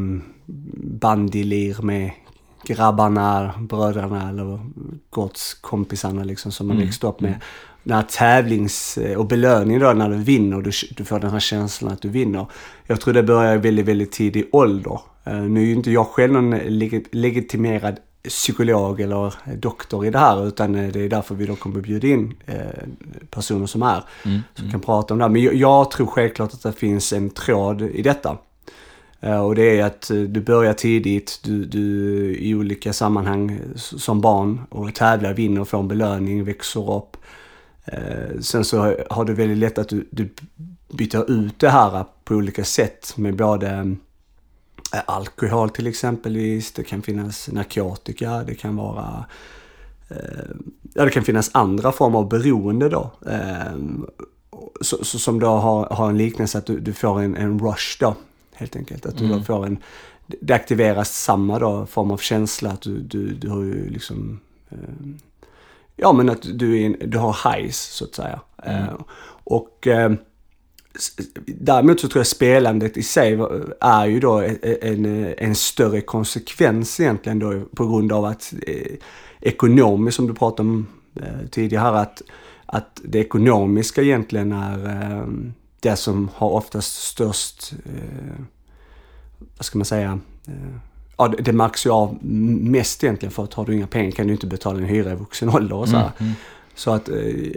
[0.83, 2.11] bandylir med
[2.65, 4.59] grabbarna, bröderna eller
[5.09, 6.87] gårdskompisarna liksom som man Mm.
[6.87, 7.39] växte upp med.
[7.83, 11.91] den här tävlings och belöningen då när du vinner, du, du får den här känslan
[11.93, 12.45] att du vinner.
[12.87, 14.99] Jag tror det börjar väldigt, väldigt tidig ålder.
[15.27, 20.19] Uh, nu är ju inte jag själv någon leg legitimerad psykolog eller doktor i det
[20.19, 22.55] här utan det är därför vi då kommer bjuda in eh,
[23.29, 24.03] personer som är.
[24.25, 24.71] Mm, som mm.
[24.71, 25.29] kan prata om det här.
[25.29, 28.37] Men jag, tror självklart att det finns en tråd i detta.
[29.19, 34.61] Eh, och det är att du börjar tidigt, du, du i olika sammanhang som barn
[34.69, 37.17] och tävlar, vinner, får en belöning, växer upp.
[37.85, 40.29] Eh, sen så har du väldigt lätt att du, du
[40.93, 43.85] byter ut det här på olika sätt med både Eh,
[45.05, 49.25] alkohol till exempelvis, det kan finnas narkotika, det kan vara
[50.09, 50.17] eh,
[50.93, 53.11] Ja, det kan finnas andra former av beroende då.
[53.27, 53.75] Eh,
[54.81, 57.97] så, så, som då har, har en liknelse att du, du får en, en rush
[57.99, 58.15] då,
[58.53, 59.05] helt enkelt.
[59.05, 59.37] Att du mm.
[59.37, 59.77] då får en,
[60.41, 64.39] det aktiveras samma då form av känsla, att du, du, du har ju liksom
[65.95, 68.41] Ja men att du, är en, du har highs så att säga.
[68.63, 68.87] Mm.
[69.43, 69.87] och
[71.45, 73.39] Däremot så tror jag spelandet i sig
[73.79, 78.53] är ju då e, e, en, en större konsekvens egentligen då på grund av att
[78.67, 78.93] eh,
[79.41, 82.21] ekonomiskt som du pratade om eh, tidigare att,
[82.65, 85.27] att det ekonomiska egentligen är eh,
[85.79, 87.77] det som har oftast störst, e,
[89.57, 90.19] vad ska man säga,
[91.17, 94.27] ja det, det märks ju av mest egentligen för att har du inga pengar kan
[94.27, 96.33] du inte betala en hyra i vuxen ålder och så mm, mm.
[96.81, 97.15] Så att eh,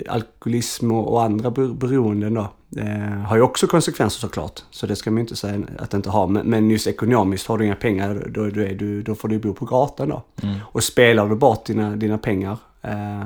[0.09, 4.63] alkoholism och, och andra beroenden då eh, har ju också konsekvenser såklart.
[4.71, 6.27] Så det ska man ju inte säga att det inte har.
[6.27, 9.39] Men, men just ekonomiskt, har du inga pengar då, då, är du, då får du
[9.39, 10.23] bo på gatan då.
[10.43, 10.59] Mm.
[10.65, 13.25] Och spelar du bort dina, dina pengar eh,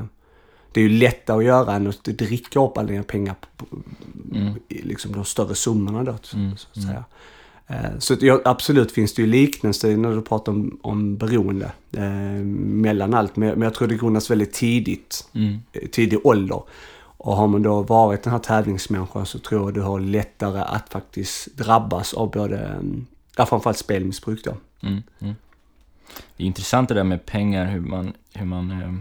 [0.72, 3.66] det är ju lättare att göra än att dricka upp alla dina pengar på,
[4.34, 4.54] mm.
[4.68, 6.14] liksom de större summorna då.
[6.34, 6.56] Mm.
[6.56, 6.88] Så att mm.
[6.88, 7.04] säga.
[7.68, 12.44] Eh, så ja, absolut finns det ju liknelser när du pratar om, om beroende eh,
[12.54, 13.36] mellan allt.
[13.36, 15.58] Men, men jag tror det grundas väldigt tidigt, mm.
[15.72, 16.62] Eh, tidig ålder.
[17.20, 20.88] Och har man då varit den här tävlingsmänniskan så tror jag du har lättare att
[20.88, 22.80] faktiskt drabbas av både,
[23.36, 24.56] ja framförallt spelmissbruk då.
[24.82, 25.34] Mm, mm.
[26.36, 28.94] Det är intressant det där med pengar, hur man, hur man eh,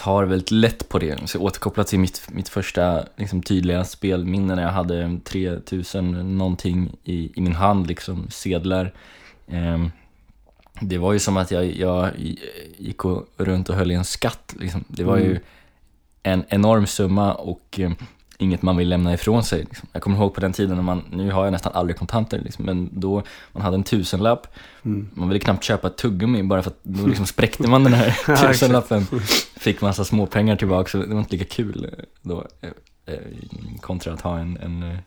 [0.00, 1.28] tar väldigt lätt på det.
[1.28, 6.96] Så jag återkopplar till mitt, mitt första liksom, tydliga spelminne när jag hade 3000 någonting
[7.04, 8.92] i, i min hand, liksom sedlar.
[9.46, 9.86] Eh,
[10.80, 12.10] det var ju som att jag, jag
[12.78, 14.54] gick och, runt och höll i en skatt.
[14.58, 14.84] Liksom.
[14.88, 15.28] Det var mm.
[15.28, 15.40] ju
[16.22, 17.90] en enorm summa och eh,
[18.40, 19.58] inget man vill lämna ifrån sig.
[19.64, 19.88] Liksom.
[19.92, 22.64] Jag kommer ihåg på den tiden när man, nu har jag nästan aldrig kontanter, liksom,
[22.64, 23.22] men då
[23.52, 24.46] man hade en tusenlapp,
[24.84, 25.10] mm.
[25.14, 28.36] man ville knappt köpa ett tuggummi bara för att då liksom spräckte man den här
[28.52, 29.06] tusenlappen.
[29.56, 33.16] Fick massa småpengar tillbaka, så det var inte lika kul eh, då, eh,
[33.80, 34.98] kontra att ha en, en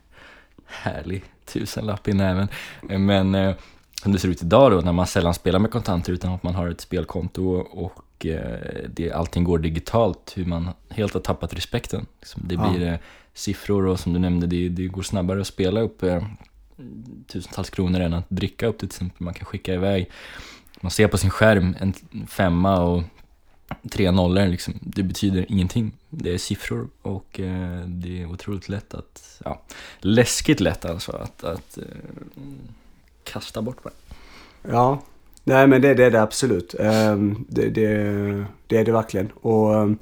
[0.66, 2.48] härlig tusenlapp i näven.
[2.82, 3.54] Men
[4.02, 6.54] som det ser ut idag då, när man sällan spelar med kontanter utan att man
[6.54, 12.06] har ett spelkonto och Eh, det, allting går digitalt, hur man helt har tappat respekten.
[12.20, 12.92] Liksom, det blir ja.
[12.92, 12.98] Eh,
[13.34, 16.22] siffror och som du nämnde, det, det går snabbare att spela upp eh,
[17.26, 19.24] tusentals kronor än att dricka upp det till exempel.
[19.24, 20.10] Man kan skicka iväg,
[20.80, 21.94] man ser på sin skärm en
[22.26, 23.02] femma och
[23.90, 24.74] tre nollor liksom.
[24.80, 25.92] Det betyder ingenting.
[26.10, 29.62] Det är siffror och eh, det är otroligt lätt att, ja,
[29.98, 31.84] läskigt lätt alltså att, att eh,
[33.24, 33.94] kasta bort bara.
[34.62, 35.02] Ja,
[35.44, 36.74] Nej men det, det är det absolut.
[36.80, 37.86] Ehm, det, det,
[38.66, 39.32] det, är det verkligen.
[39.34, 39.98] Och ehm,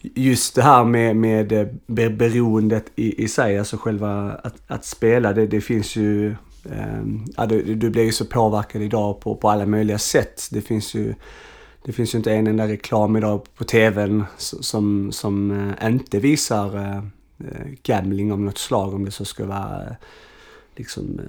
[0.00, 5.32] just det här med, med eh, beroendet i, i sig, alltså själva att, att spela,
[5.32, 6.34] det, det finns ju
[6.72, 10.48] ehm, ja, du, du blir ju så påverkad idag på, på alla möjliga sätt.
[10.50, 11.14] Det finns ju
[11.84, 15.50] det finns ju inte en enda reklam idag på TVn som, som
[15.80, 17.02] eh, inte visar eh,
[17.82, 19.96] gambling av något slag, om det så ska vara
[20.76, 21.20] liksom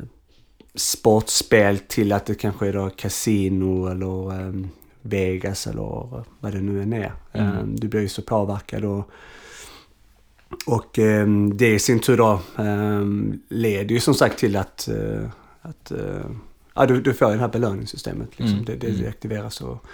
[0.76, 4.70] sportspel till att det kanske är då kasino eller um,
[5.02, 7.14] Vegas eller vad det nu än är.
[7.32, 7.58] Mm.
[7.58, 9.10] Um, du blir ju så påverkad och,
[10.68, 12.40] och um, det i sin tur då
[13.50, 15.28] leder ju som sagt till att, uh,
[15.62, 16.26] att uh,
[16.74, 18.40] ja, du, du får det här belöningssystemet.
[18.40, 18.54] Liksom.
[18.54, 18.66] Mm.
[18.66, 19.10] Det, det, mm.
[19.10, 19.86] aktiveras och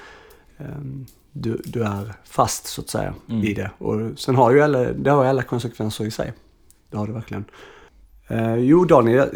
[1.32, 3.44] du, du är fast så att säga mm.
[3.44, 3.72] i det.
[3.78, 6.34] Och sen har ju alla, det har ju alla konsekvenser i sig.
[6.90, 7.46] Det har det verkligen.
[8.32, 9.30] Uh, jo Daniel,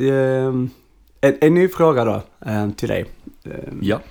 [1.21, 3.05] en, en ny fråga då eh, till dig.
[3.43, 4.01] Eh, ja.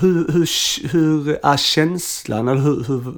[0.00, 3.14] Hur, hur, hur är känslan, eller hur, hur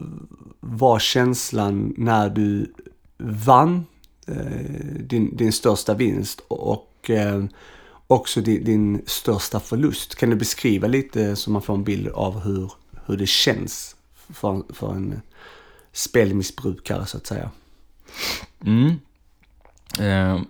[0.60, 2.72] var känslan när du
[3.18, 3.86] vann
[4.26, 4.36] eh,
[5.00, 7.10] din, din största vinst och
[8.06, 10.14] också din, din, största förlust?
[10.14, 12.72] Kan du beskriva lite så man får en bild av hur,
[13.06, 15.20] hur det känns för, för en
[15.92, 17.50] spelmissbrukare så att säga?
[18.66, 18.88] Mm.
[19.98, 20.42] Eh,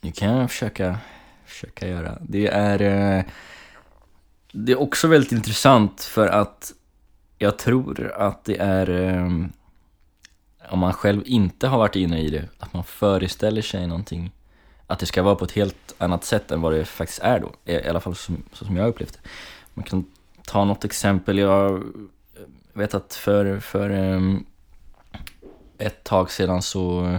[0.00, 0.98] nu kan jag försöka
[1.56, 2.18] försöka göra.
[2.20, 3.24] Det är, eh,
[4.52, 6.72] det är också väldigt intressant för att
[7.38, 9.26] jag tror att det är, eh,
[10.70, 14.32] om man själv inte har varit inne i det, att man föreställer sig någonting,
[14.86, 17.72] att det ska vara på ett helt annat sätt än vad det faktiskt är då,
[17.72, 19.28] i alla fall så som jag har upplevt det.
[19.74, 20.04] Man kan
[20.46, 21.82] ta något exempel, jag
[22.72, 24.44] vet att för, för ehm,
[25.78, 27.18] ett tag sedan så,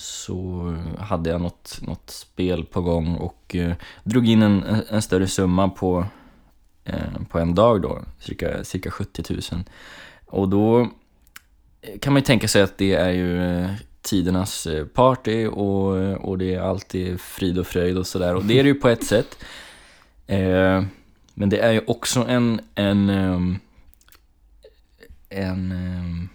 [0.00, 3.72] så eh, hade jag något, något spel på gång och eh,
[4.04, 6.06] drog in en, en större summa på,
[6.84, 9.64] eh, på en dag då, cirka, cirka 70 000.
[10.26, 10.80] Och då
[11.80, 13.70] eh, kan man ju tänka sig att det är ju eh,
[14.02, 15.96] tidernas party och,
[16.28, 18.34] och det är alltid frid och fröjd och sådär.
[18.34, 19.38] Och det är det ju på ett sätt.
[20.26, 20.84] Eh,
[21.34, 23.58] men det är ju också en, en, ehm,
[25.28, 26.28] en, ehm,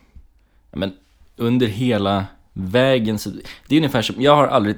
[0.71, 0.93] en, men
[1.36, 2.25] under hela
[2.58, 3.30] vägen så,
[3.68, 4.76] det är ungefär som, jag har aldrig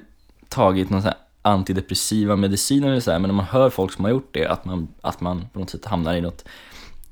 [0.49, 4.11] tagit någon här antidepressiva mediciner eller så här, men när man hör folk som har
[4.11, 6.45] gjort det, att man, att man på något sätt hamnar i något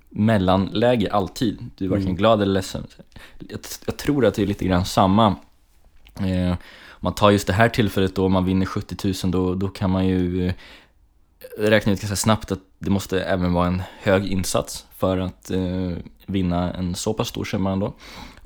[0.10, 1.69] mellanläge alltid.
[1.78, 2.15] Du är varken Mm.
[2.15, 2.88] glad eller ledsen.
[3.39, 5.36] Jag, jag tror att det är lite grann samma.
[6.19, 6.56] Eh,
[6.99, 9.89] man tar just det här tillfället då, om man vinner 70 000, då, då kan
[9.89, 10.54] man ju eh,
[11.58, 15.91] räkna ut ganska snabbt att det måste även vara en hög insats för att eh,
[16.25, 17.93] vinna en så pass stor summa ändå.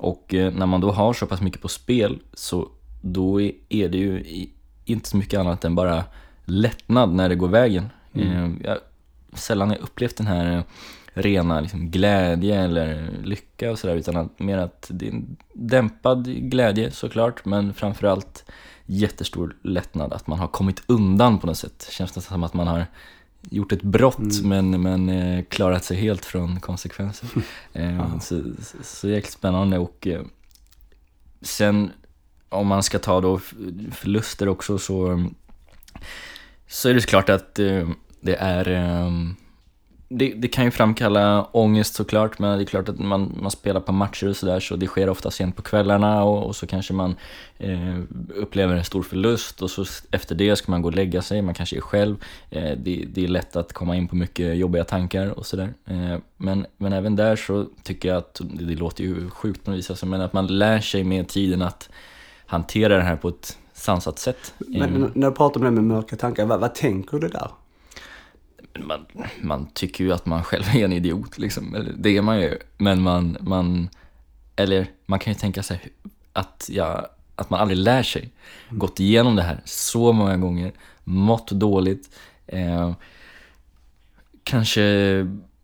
[0.00, 2.68] Och eh, när man då har så pass mycket på spel, så
[3.00, 4.46] då är, det ju
[4.84, 6.04] inte så mycket annat än bara
[6.44, 7.88] lättnad när det går vägen.
[8.12, 8.78] Eh, jag
[9.32, 10.62] sällan har jag upplevt den här eh,
[11.14, 16.50] rena liksom, glädje eller lycka och sådär utan att, mer att det är en dämpad
[16.50, 18.44] glädje såklart men framförallt
[18.86, 21.88] jättestor lättnad att man har kommit undan på något sätt.
[21.90, 22.86] Känns det som att man har
[23.40, 27.28] gjort ett brott men, men eh, klarat sig helt från konsekvenser.
[27.72, 30.22] Eh, så, så, så jäkligt spännande och eh,
[31.42, 31.90] sen
[32.48, 33.40] om man ska ta då
[33.92, 35.28] förluster också så,
[36.66, 37.88] så är det såklart att eh,
[38.20, 39.10] det är eh,
[40.12, 43.80] det, det kan ju framkalla ångest såklart, men det är klart att man, man spelar
[43.80, 46.92] på matcher och sådär så det sker ofta sent på kvällarna och, och så kanske
[46.92, 47.14] man
[47.58, 47.98] eh,
[48.34, 51.54] upplever en stor förlust och så efter det ska man gå och lägga sig, man
[51.54, 52.16] kanske är själv.
[52.50, 55.74] Eh, det, det är lätt att komma in på mycket jobbiga tankar och sådär.
[55.86, 59.70] Eh, men, men även där så tycker jag att, det, det låter ju sjukt på
[59.70, 61.88] något vis, alltså, men att man lär sig med tiden att
[62.46, 64.54] hantera det här på ett sansat sätt.
[64.58, 67.50] Eh, Men när du pratar om det med mörka tankar, vad, vad tänker du där?
[68.78, 69.06] Man,
[69.40, 72.58] man tycker ju att man själv är en idiot liksom, eller det är man ju.
[72.78, 73.88] Men man, man
[74.56, 75.80] eller man kan ju tänka sig
[76.32, 78.32] att, jag, att man aldrig lär sig.
[78.70, 80.72] Gått igenom det här så många gånger,
[81.04, 82.10] mått dåligt,
[82.46, 82.92] eh,
[84.44, 84.82] kanske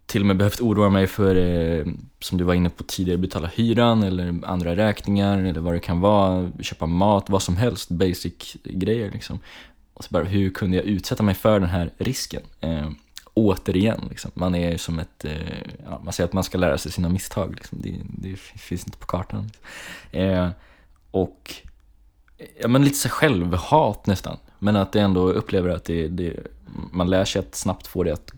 [0.06, 1.87] till och med behövt oroa mig för, eh,
[2.20, 6.00] som du var inne på tidigare, betala hyran eller andra räkningar eller vad det kan
[6.00, 9.38] vara, köpa mat, vad som helst, basic grejer liksom.
[9.96, 12.42] Och så bara, hur kunde jag utsätta mig för den här risken?
[12.61, 12.88] Eh,
[13.35, 14.30] återigen, liksom.
[14.35, 15.32] man är ju som ett, eh,
[15.85, 17.78] ja, man säger att man ska lära sig sina misstag, liksom.
[17.82, 19.50] det, det finns inte på kartan.
[20.12, 20.48] Eh,
[21.11, 21.54] och,
[22.61, 26.37] ja men lite så självhat nästan, men att det ändå upplever att det, det,
[26.92, 28.32] man lär sig att snabbt få det att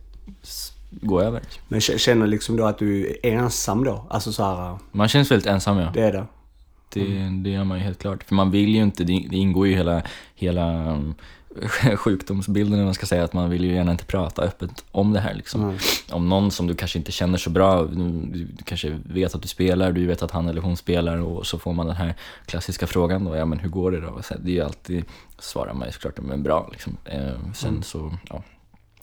[0.91, 1.41] gå över.
[1.41, 1.63] liksom.
[1.69, 4.07] Men känner liksom då att du är ensam då?
[4.11, 5.91] Alltså så här, Man känns väldigt ensam ja.
[5.95, 6.27] det är det.
[6.93, 8.25] Det, det gör man ju helt klart.
[8.25, 10.03] För man vill ju inte, det, ingår ju hela,
[10.35, 11.15] hela um,
[11.97, 15.35] sjukdomsbilden, man ska säga, att man vill ju gärna inte prata öppet om det här
[15.35, 15.63] liksom.
[15.63, 15.77] Mm.
[16.11, 19.49] Om någon som du kanske inte känner så bra, du, du kanske vet att du
[19.49, 22.15] spelar, du vet att han eller hon spelar och så får man den här
[22.47, 24.23] klassiska frågan då, ja men hur går det då?
[24.23, 25.05] Så, det är ju alltid,
[25.39, 26.97] svarar man ju såklart, men bra liksom.
[27.05, 28.43] Eh, sen så, ja.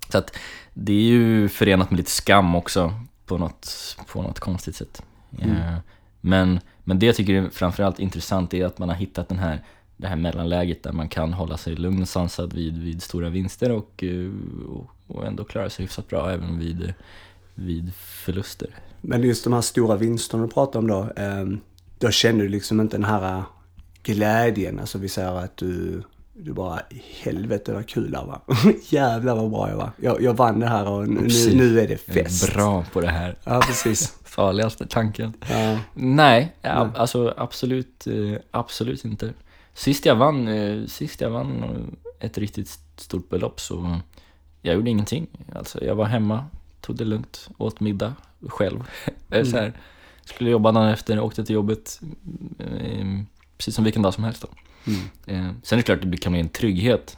[0.09, 0.37] Så att
[0.73, 2.93] det är ju förenat med lite skam också
[3.25, 5.03] på något, på något konstigt sätt.
[5.39, 5.77] Eh,
[6.21, 9.63] men, men det jag tycker är framförallt intressant är att man har hittat den här,
[9.97, 13.71] det här mellanläget där man kan hålla sig lugn och sansad vid, vid stora vinster
[13.71, 14.31] och, eh,
[14.69, 16.93] och, och ändå klara sig hyfsat bra även vid,
[17.55, 18.69] vid förluster.
[19.01, 21.09] Men just de här stora vinsterna du pratar om då.
[21.15, 21.45] Eh,
[21.99, 23.43] då känner du liksom inte den här eh,
[24.03, 24.79] glädjen.
[24.79, 26.03] Alltså vi säger att du,
[26.33, 26.79] du bara,
[27.23, 28.41] helvete vad kul det var.
[28.89, 29.91] Jävlar vad bra jag var.
[29.97, 32.53] Jag, jag vann det här och nu, nu är det Jag är fest.
[32.53, 33.35] bra på det här.
[33.43, 34.17] Ja, precis.
[34.23, 35.33] Farligaste tanken.
[35.49, 35.79] Ja.
[35.93, 39.33] Nej, ja, alltså absolut, eh, absolut inte.
[39.75, 43.99] Sist jag vann, eh, sist jag vann ett riktigt stort belopp så
[44.61, 45.27] jag gjorde ingenting.
[45.55, 46.45] Alltså jag var hemma,
[46.81, 48.13] tog det lugnt, åt middag
[48.47, 48.83] själv.
[49.29, 49.73] Eller så här,
[50.25, 52.01] skulle jobba dagen efter, åkte till jobbet
[52.59, 53.21] eh,
[53.57, 54.47] precis som vilken dag som helst då.
[54.91, 55.01] Mm.
[55.25, 57.17] Eh, sen är det klart att det kan bli en trygghet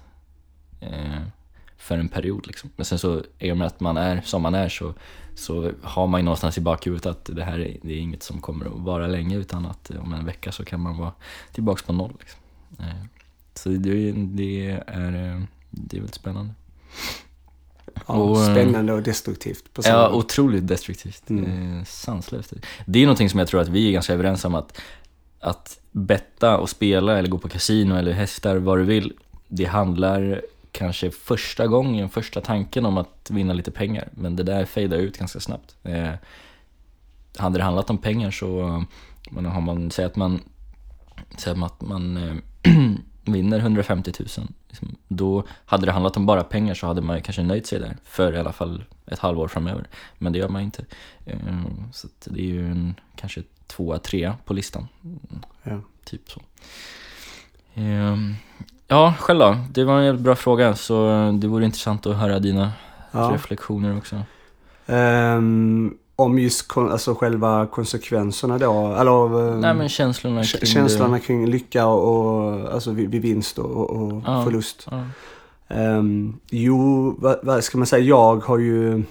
[1.78, 2.70] för en period liksom.
[2.76, 4.94] Men sen så, i och med att man är som man är så,
[5.36, 8.42] så har man ju någonstans i bakhuvudet att det här är, det är inget som
[8.42, 11.12] kommer att vara länge utan att om en vecka så kan man vara
[11.52, 12.14] tillbaks på noll.
[12.20, 12.40] Liksom.
[12.80, 12.86] Eh,
[13.54, 16.54] så det, det är, eh, det är väldigt spännande.
[18.08, 20.18] Ja, Och, eh, spännande och destruktivt på samma Ja, gång.
[20.20, 21.30] otroligt destruktivt.
[21.30, 21.78] Mm.
[21.78, 22.54] Eh, sanslöst.
[22.86, 24.82] Det är någonting som jag tror att vi är ganska överens om att
[25.40, 29.14] att betta och spela eller gå på kasino eller hästar, vad du vill,
[29.48, 34.10] det handlar kanske första gången, första tanken om att vinna lite pengar.
[34.12, 35.76] Men det där fejdar ut ganska snabbt.
[35.84, 36.12] Eh,
[37.38, 38.84] hade det handlat om pengar så,
[39.32, 40.40] men har man, säg att man,
[41.38, 42.36] säg att man eh,
[43.26, 44.28] vinner 150 000.
[44.68, 47.98] Liksom, då hade det handlat om bara pengar så hade man kanske nöjt sig där
[48.04, 49.88] för i alla fall ett halvår framöver.
[50.18, 50.86] Men det gör man inte.
[51.26, 51.38] Eh,
[51.94, 54.88] så det är ju en, kanske tvåa, trea på listan.
[55.64, 55.82] Ja.
[56.04, 56.42] Typ så.
[57.74, 58.36] Ehm,
[58.88, 59.58] ja, själv då?
[59.72, 61.08] Det var en jävligt bra fråga så
[61.42, 62.72] det vore intressant att höra dina
[63.12, 63.32] Ja.
[63.34, 64.22] reflektioner också.
[64.86, 70.68] Ehm, om just kon- alltså själva konsekvenserna då, eller ehm, Nej men känslorna kä- kring
[70.68, 74.44] känslorna kring lycka och, och alltså vid, vid vinst och, och Ja.
[74.44, 74.88] förlust.
[74.92, 75.04] Ja.
[75.68, 79.04] Ehm, jo, vad, vad ska man säga, jag har ju...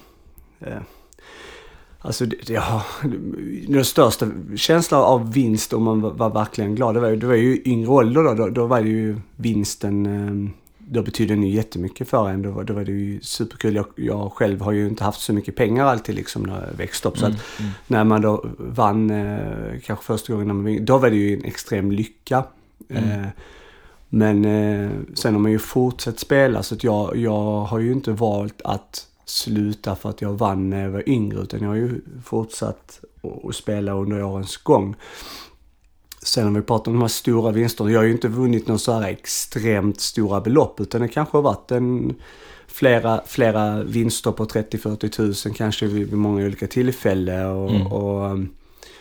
[0.60, 0.78] Eh,
[2.00, 2.24] alltså
[2.58, 2.82] har,
[3.72, 7.34] den största känslan av vinst om man var, var verkligen glad, det var, det var
[7.34, 10.50] ju yngre ålder då, då, då var det ju vinsten, eh,
[10.88, 12.42] då betydde den ju jättemycket för en.
[12.42, 13.74] Då, var- då var det ju superkul.
[13.74, 17.08] Jag, jag själv har ju inte haft så mycket pengar alltid liksom när jag växte
[17.08, 17.18] upp.
[17.18, 17.70] Så Mm, mm.
[17.86, 21.34] när man då vann, eh, kanske första gången, när man, vann, då var det ju
[21.36, 22.44] en extrem lycka.
[22.88, 23.20] Mm.
[23.20, 23.26] Eh,
[24.08, 28.10] men eh, sen har man ju fortsatt spela så att jag, jag har ju inte
[28.12, 32.00] valt att sluta för att jag vann när jag var yngre utan jag har ju
[32.24, 34.94] fortsatt att- att spela under årens gång.
[36.26, 37.90] Sen har vi pratat om de här stora vinsterna.
[37.90, 41.42] Jag har ju inte vunnit några så här extremt stora belopp utan det kanske har
[41.42, 42.14] varit en
[42.66, 47.46] flera, flera vinster på 30-40 tusen kanske vid, vid många olika tillfällen.
[47.46, 47.86] Och, Mm.
[47.86, 48.48] och, um,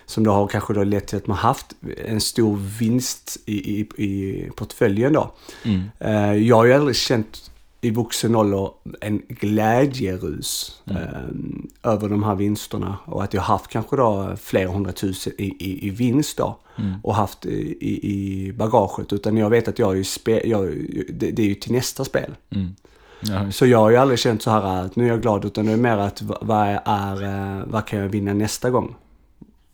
[0.05, 1.65] som då har kanske då lett till att man haft
[2.05, 5.31] en stor vinst i, i, i portföljen då.
[5.63, 5.81] Mm.
[5.99, 7.51] Eh, jag har ju aldrig känt
[7.85, 8.69] i vuxen ålder
[9.01, 11.03] en glädjerus Mm.
[11.03, 12.97] eh, över de här vinsterna.
[13.05, 16.57] Och att jag har haft kanske då flera hundratusen i, i, i vinst då.
[16.77, 16.93] Mm.
[17.03, 19.13] Och haft i, i, bagaget.
[19.13, 20.65] Utan jag vet att jag är ju spe, jag,
[21.13, 22.35] det, det är ju till nästa spel.
[22.49, 22.75] Mm.
[23.19, 25.45] Ja, Så jag har ju aldrig känt så här att nu är jag glad.
[25.45, 28.95] Utan det är mer att vad vad är, eh, vad kan jag vinna nästa gång?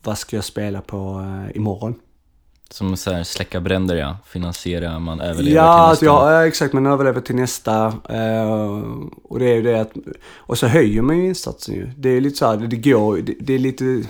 [0.04, 1.96] Vad ska jag spela på eh, imorgon?
[2.74, 6.06] Som så här, släcka bränder ja, finansiera, man överlever Ja, till nästa.
[6.06, 6.74] jag, ja, exakt.
[6.74, 7.86] Man överlever till nästa.
[8.10, 8.84] Eh,
[9.24, 9.92] och det är ju det att...
[10.36, 11.92] Och så höjer man ju insatsen ju.
[11.98, 13.18] Det är lite så här, det, går...
[13.18, 14.04] Det, det är lite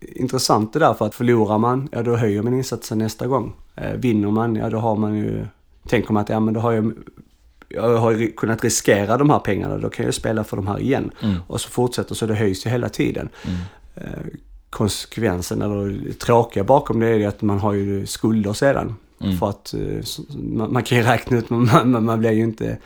[0.00, 3.52] intressant det där för att förlorar man, ja då höjer man insatsen nästa gång.
[3.76, 5.46] Eh, vinner man, ja då har man ju...
[5.88, 6.92] Tänker man att ja men då har jag...
[7.68, 11.10] Jag har kunnat riskera de här pengarna, då kan jag spela för de här igen.
[11.22, 11.36] Mm.
[11.46, 13.28] Och så fortsätter så det höjs ju hela tiden.
[13.46, 13.58] Mm.
[14.74, 18.94] Konsekvensen eller det tråkiga bakom det är att man har ju skulder sedan.
[19.20, 19.38] Mm.
[19.38, 20.04] För att eh,
[20.36, 22.78] man, man kan ju räkna ut, man, man, man blir ju inte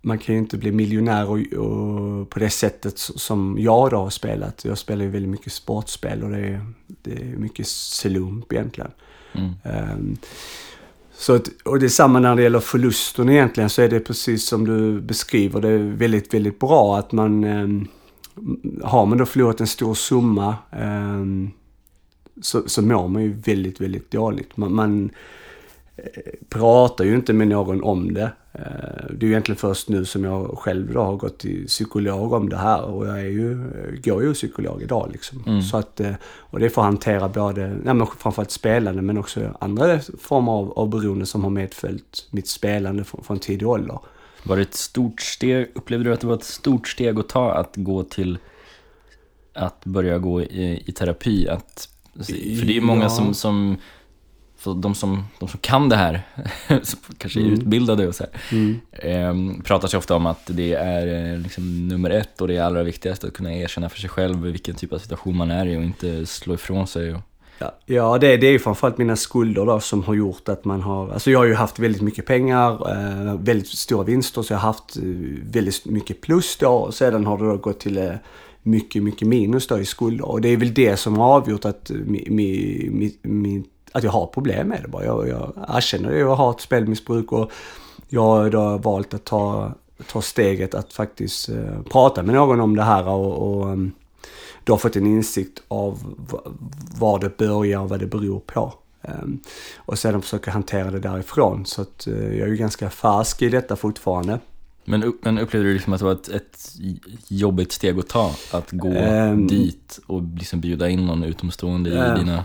[0.00, 4.10] man kan ju inte bli miljonär och, och på det sättet som jag då har
[4.10, 4.64] spelat.
[4.64, 8.90] Jag spelar ju väldigt mycket sportspel och det är, det är mycket slump egentligen.
[9.32, 9.52] Mm.
[9.64, 10.16] Ehm,
[11.18, 14.46] så att, och det är samma när det gäller förlusten egentligen så är det precis
[14.46, 15.60] som du beskriver.
[15.60, 17.88] Det väldigt, väldigt bra att man ehm,
[18.82, 21.50] har man då förlorat en stor summa ehm,
[22.42, 24.56] så, så mår man ju väldigt, väldigt dåligt.
[24.56, 25.10] Man, man
[25.96, 26.04] eh,
[26.48, 28.32] pratar ju inte med någon om det.
[28.52, 32.32] Eh, Det är ju egentligen först nu som jag själv då har gått till psykolog
[32.32, 35.42] om det här och jag är ju, eh, går ju psykolog idag liksom.
[35.46, 35.62] Mm.
[35.62, 40.00] Så att, eh, och det får hantera både, nej men framförallt spelande men också andra
[40.18, 43.98] former av, av beroende som har medföljt mitt spelande från, från tidig ålder.
[44.46, 47.52] Var det ett stort steg, upplevde du att det var ett stort steg att ta
[47.54, 48.38] att gå till
[49.54, 51.48] att börja gå i, i terapi?
[51.48, 51.88] Att,
[52.26, 52.32] för
[52.66, 53.08] det är ju många Ja.
[53.08, 53.76] som, som
[54.58, 56.22] för de som, de som kan det här,
[56.82, 57.54] som kanske är Mm.
[57.54, 58.80] utbildade och så här, Mm.
[58.92, 62.82] eh, pratar sig ofta om att det är eh, liksom nummer ett och det allra
[62.82, 65.82] viktigast att kunna erkänna för sig själv vilken typ av situation man är i och
[65.82, 67.14] inte slå ifrån sig.
[67.14, 67.20] Och,
[67.58, 70.82] Ja, ja det, det är ju framförallt mina skulder då som har gjort att man
[70.82, 74.58] har, alltså jag har ju haft väldigt mycket pengar, eh, väldigt stora vinster så jag
[74.58, 75.02] har haft eh,
[75.52, 78.12] väldigt mycket plus då och sedan har det då gått till eh,
[78.62, 81.90] mycket, mycket minus då i skulder och det är väl det som har avgjort att,
[81.90, 85.04] eh, mi, mi, mi, mi, att jag har problem med det bara.
[85.04, 87.52] Jag, jag erkänner det, jag har ett spelmissbruk och
[88.08, 89.72] jag har då valt att ta,
[90.06, 93.92] ta steget att faktiskt eh, prata med någon om det här och, och ehm,
[94.66, 96.14] du har fått en insikt av
[96.98, 98.74] var det börjar och vad det beror på.
[99.02, 99.40] Ehm,
[99.76, 101.66] och sedan försöka hantera det därifrån.
[101.66, 104.40] Så att eh, jag är ju ganska färsk i detta fortfarande.
[104.84, 106.72] men, men upplevde du liksom att det var ett, ett
[107.28, 108.34] jobbigt steg att ta?
[108.52, 109.46] Att gå Ehm.
[109.46, 112.14] dit och liksom bjuda in någon utomstående i Ja.
[112.16, 112.44] dina...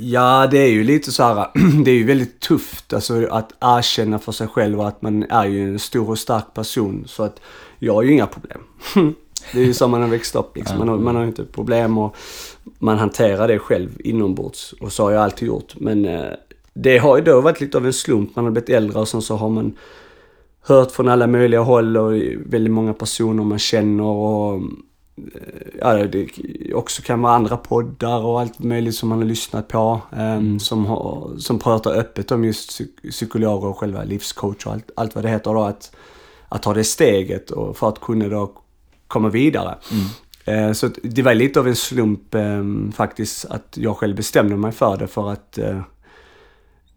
[0.00, 1.46] Ja, det är ju lite så här,
[1.84, 5.68] det är ju väldigt tufft alltså att erkänna för sig själv att man är ju
[5.72, 7.04] en stor och stark person.
[7.06, 7.40] Så att
[7.78, 8.60] jag har ju inga problem.
[9.52, 10.78] Det är ju så man har växt upp liksom.
[10.78, 12.16] Man har, man har inte problem och
[12.78, 14.72] man hanterar det själv inombords.
[14.80, 15.74] Och så har jag alltid gjort.
[15.76, 16.30] Men eh,
[16.74, 18.36] det har ju då varit lite av en slump.
[18.36, 19.76] Man har blivit äldre och sen så har man
[20.60, 22.12] hört från alla möjliga håll och
[22.46, 24.60] väldigt många personer man känner och eh,
[25.80, 26.28] ja, det
[26.74, 30.00] också kan vara andra poddar och allt möjligt som man har lyssnat på.
[30.12, 30.60] Um, mm.
[30.60, 32.80] som, har, som pratar öppet om just
[33.10, 35.62] psykologer och själva livscoach och allt, allt vad det heter då.
[35.62, 35.96] Att,
[36.48, 38.52] att ta det steget och för att kunna då
[39.06, 39.74] komma vidare.
[39.90, 40.68] Mm.
[40.68, 44.72] Uh, så det var lite av en slump um, faktiskt att jag själv bestämde mig
[44.72, 45.80] för det för att uh,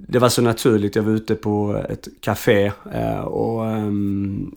[0.07, 0.95] det var så naturligt.
[0.95, 3.65] Jag var ute på ett café eh, och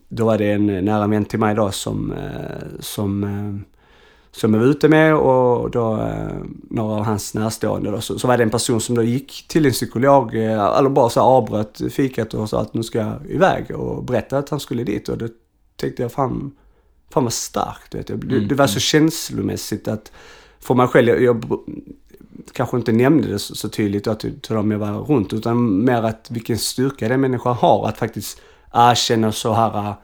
[0.09, 3.67] då var det en nära vän till mig då som, eh, som, eh,
[4.33, 6.09] som jag var ute med och då
[6.71, 9.67] några av hans närstående då, så, så var det en person som då gick till
[9.67, 14.05] en psykolog, eller bara så avbröt fikat och sa att nu ska jag iväg och
[14.05, 15.29] berättade att han skulle dit och då
[15.77, 16.53] tänkte jag fan,
[17.13, 17.95] fan vad starkt.
[17.95, 18.29] Vet jag.
[18.29, 18.81] Det, det var så mm.
[18.81, 20.13] känslomässigt att
[20.61, 21.61] för mig själv, jag, jag
[22.53, 25.85] kanske inte nämnde det så, så tydligt då till, till dem jag var runt, utan
[25.85, 28.41] mer att vilken styrka den människan har att faktiskt
[28.73, 29.95] erkänna så här äh,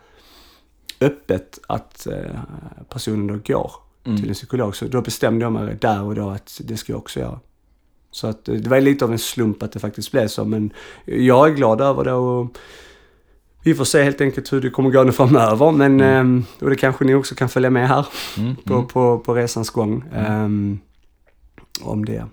[1.01, 2.41] öppet att eh,
[2.89, 3.73] personen då går
[4.05, 4.19] mm.
[4.19, 4.77] till en psykolog.
[4.77, 7.41] Så då bestämde jag mig där och då att det ska jag också göra.
[8.11, 10.73] Så att det var lite av en slump att det faktiskt blev så, men
[11.05, 12.59] jag är glad över det och
[13.69, 16.39] vi får se helt enkelt hur det kommer gå nu framöver, men mm.
[16.39, 18.07] eh, och det kanske ni också kan följa med här
[18.39, 18.57] mm.
[18.57, 18.87] På, mm.
[18.87, 20.05] på, på resans gång.
[20.29, 20.81] Um,
[21.81, 22.27] om det.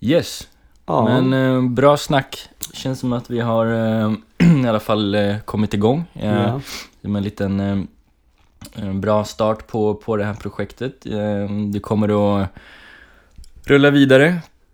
[0.00, 0.48] Yes.
[0.86, 1.04] Ja.
[1.04, 2.48] Men eh, bra snack.
[2.72, 4.12] Känns som att vi har eh,
[4.64, 6.04] i alla fall eh, kommit igång.
[6.12, 6.60] Eh, ja.
[7.02, 7.60] Är en liten
[8.74, 11.06] eh, bra start på, på det här projektet.
[11.06, 12.48] Eh, det kommer att
[13.64, 14.26] rulla vidare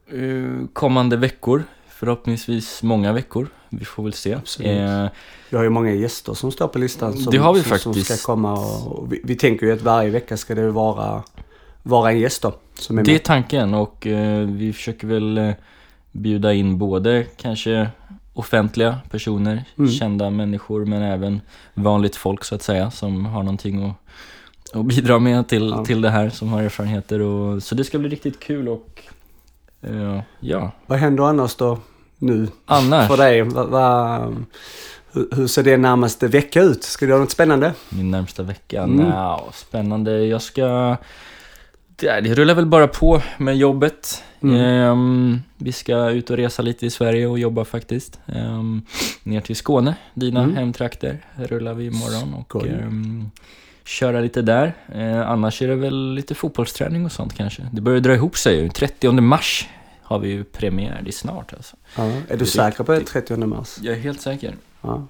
[0.06, 1.62] eh, kommande veckor.
[1.88, 3.48] Förhoppningsvis många veckor.
[3.72, 4.34] Vi får väl se.
[4.34, 5.12] Absolut.
[5.50, 8.06] vi har ju många gäster som står på listan som, det har vi som, faktiskt.
[8.06, 8.52] som ska komma.
[8.52, 11.22] Och, vi, vi tänker ju att varje vecka ska det vara
[11.82, 12.54] vara en gäst då.
[12.74, 15.50] Som är det är tanken och eh, vi försöker väl eh,
[16.12, 17.88] bjuda in både kanske
[18.32, 19.90] offentliga personer, mm.
[19.90, 21.40] kända människor men även
[21.74, 25.84] vanligt folk så att säga som har någonting att, att bidra med till, ja.
[25.84, 29.02] till det här, som har erfarenheter och så det ska bli riktigt kul och
[29.90, 30.70] uh, ja.
[30.86, 31.78] Vad händer annars då
[32.22, 32.48] nu?
[32.66, 33.08] Annars?
[33.08, 33.42] För dig?
[33.42, 34.32] Va, va,
[35.12, 36.82] hur, ser det närmaste vecka ut?
[36.82, 37.72] Ska du ha något spännande?
[37.88, 38.82] Min närmsta vecka?
[38.82, 38.96] Mm.
[38.96, 40.26] Nja, spännande.
[40.26, 40.96] Jag ska
[41.96, 44.22] det, det rullar väl bara på med jobbet.
[44.42, 44.90] Mm.
[44.90, 48.20] Um, vi ska ut och resa lite i Sverige och jobba faktiskt.
[48.26, 48.86] Um,
[49.22, 50.56] ner till Skåne, dina mm.
[50.56, 53.30] hemtrakter, rullar vi imorgon och um,
[53.84, 54.72] köra lite där.
[54.96, 57.62] Uh, annars är det väl lite fotbollsträning och sånt kanske.
[57.72, 59.68] Det börjar dra ihop sig 30 mars
[60.12, 61.76] har vi ju premiär, det är snart alltså.
[61.96, 63.78] Ja, är du säker på det 30 mars?
[63.80, 64.54] Jag är helt säker.
[64.80, 65.06] Ja.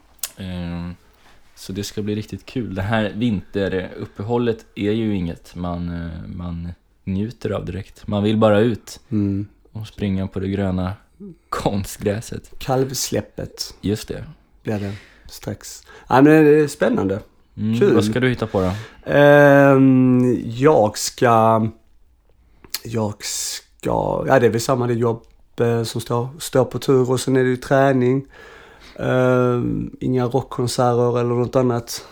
[1.55, 2.75] Så det ska bli riktigt kul.
[2.75, 6.73] Det här vinteruppehållet är ju inget man, eh, man
[7.05, 8.07] njuter av direkt.
[8.07, 9.47] Man vill bara ut mm.
[9.73, 10.93] och springa på det gröna
[11.49, 12.59] konstgräset.
[12.59, 13.75] Kalvsläppet.
[13.81, 14.25] Just det.
[14.63, 14.93] Blir det
[15.27, 15.83] strax.
[16.09, 17.21] Ja, men det är spännande.
[17.57, 17.95] Mm, Kul.
[17.95, 19.13] Vad ska du hitta på då?
[19.13, 21.69] Um, jag ska...
[22.85, 23.72] Jag ska...
[23.85, 25.23] Ja, det är väl samma det jobb
[25.61, 28.27] eh, som står, står på tur och sen är det ju träning.
[28.97, 32.05] Um, inga rockkonserter eller något annat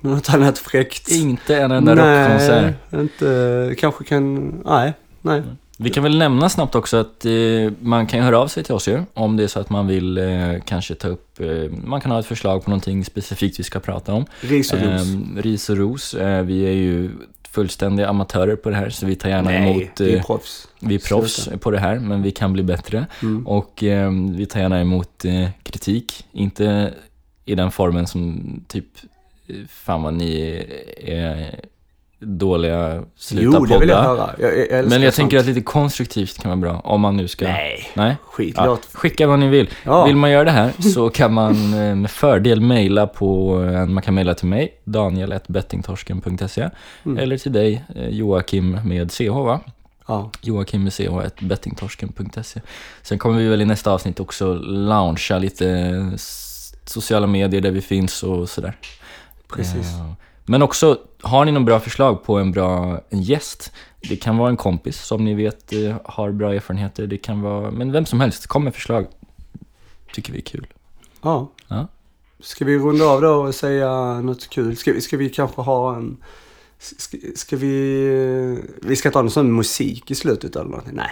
[0.00, 1.10] något annat fräckt.
[1.10, 2.74] Inte en enda rockkonsert?
[2.90, 4.92] Nej, inte, kanske kan, nej,
[5.22, 5.42] nej.
[5.78, 7.32] Vi kan väl nämna snabbt också att eh,
[7.80, 10.18] man kan höra av sig till oss ju, om det är så att man vill
[10.18, 10.24] eh,
[10.64, 11.48] kanske ta upp, eh,
[11.84, 14.24] man kan ha ett förslag på någonting specifikt vi ska prata om.
[14.40, 15.14] Ris och ros.
[15.14, 16.14] Ehm, ris och ros.
[16.14, 17.10] Eh, vi är ju
[17.54, 20.00] fullständiga amatörer på det här så vi tar gärna Nej, emot...
[20.00, 20.68] vi är eh, proffs.
[20.80, 21.58] Vi är proffs Sluta.
[21.58, 23.06] på det här men vi kan bli bättre.
[23.22, 23.46] Mm.
[23.46, 26.94] Och ehm, vi tar gärna emot eh, kritik, inte
[27.44, 28.86] i den formen som typ
[29.68, 30.64] fan vad ni
[30.96, 31.60] är
[32.24, 34.30] dåliga, sluta jo, det vill jag höra.
[34.38, 35.14] Jag, jag Men jag sånt.
[35.14, 37.44] tänker att lite konstruktivt kan vara bra, om man nu ska...
[37.44, 38.16] Nej, Nej?
[38.56, 39.70] ja, Skicka vad ni vill.
[39.82, 40.04] Ja.
[40.04, 44.02] Vill man göra det här så kan man eh, med fördel mejla på, eh, man
[44.02, 46.70] kan mejla till mig, daniel.bettingtorsken.se
[47.04, 47.18] mm.
[47.18, 49.60] eller till dig, eh, Joakim med CH va?
[50.06, 50.30] Ja.
[50.40, 51.10] Joakim med CH,
[51.40, 52.60] bettingtorsken.se
[53.02, 55.94] Sen kommer vi väl i nästa avsnitt också launcha lite
[56.84, 58.76] sociala medier där vi finns och sådär.
[59.48, 59.86] Precis.
[60.46, 63.72] Men också, har ni någon bra förslag på en bra en gäst?
[64.08, 67.06] Det kan vara en kompis som ni vet eh, har bra erfarenheter.
[67.06, 69.06] Det kan vara, men vem som helst, kom med förslag.
[70.12, 70.66] Tycker vi är kul.
[71.22, 71.50] Ja.
[71.68, 71.88] ja.
[72.40, 74.76] Ska vi runda av då och säga något kul?
[74.76, 76.16] Ska ska vi kanske ha en...
[76.78, 78.62] Ska, ska vi...
[78.82, 80.92] Vi ska ha någon sån musik i slutet eller något?
[80.92, 81.10] Nej.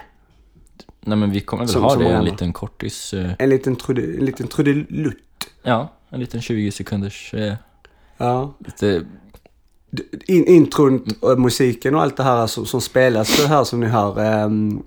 [1.00, 3.14] Nej men vi kommer väl ha det, en liten kortis...
[3.14, 3.30] Uh...
[3.38, 5.16] En liten, trude, en liten trudelutt.
[5.62, 7.34] Ja, en liten 20 sekunders...
[7.34, 7.54] Uh
[8.22, 8.54] Ja.
[8.58, 9.04] Lite
[10.26, 13.86] in, intron, och musiken och allt det här som, som spelas, det här som ni
[13.86, 14.82] hör, ehm,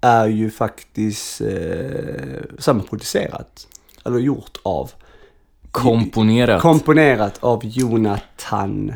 [0.00, 3.66] är ju faktiskt eh, samproducerat.
[4.04, 4.90] Eller gjort av.
[5.70, 6.62] Komponerat.
[6.62, 8.94] Komponerat av Jonathan.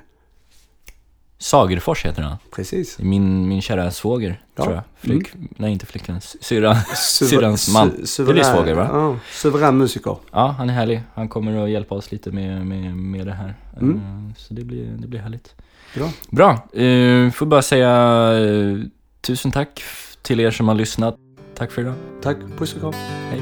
[1.39, 2.37] Sagerfors heter han.
[2.57, 2.99] Precis.
[2.99, 4.63] Min, min kära svåger, Ja.
[4.63, 4.85] tror jag.
[4.99, 6.19] Flick, Nej, inte flickvän.
[6.41, 7.91] Suver- Syrrans man.
[7.93, 8.89] su- Det blir svåger, va?
[8.93, 10.17] Ja, suverän musiker.
[10.33, 11.03] Ja, han är härlig.
[11.15, 13.55] Han kommer att hjälpa oss lite med, med, med det här.
[13.81, 13.97] Mm.
[13.97, 15.55] Eh, Så det blir, det blir härligt.
[15.95, 16.11] Bra.
[16.31, 16.69] Bra.
[16.83, 17.91] Uh, får bara säga
[18.39, 18.79] eh,
[19.21, 19.83] tusen tack
[20.23, 21.17] till er som har lyssnat.
[21.55, 21.95] Tack för idag.
[22.23, 22.93] Tack, puss och kram.
[23.31, 23.41] Hej.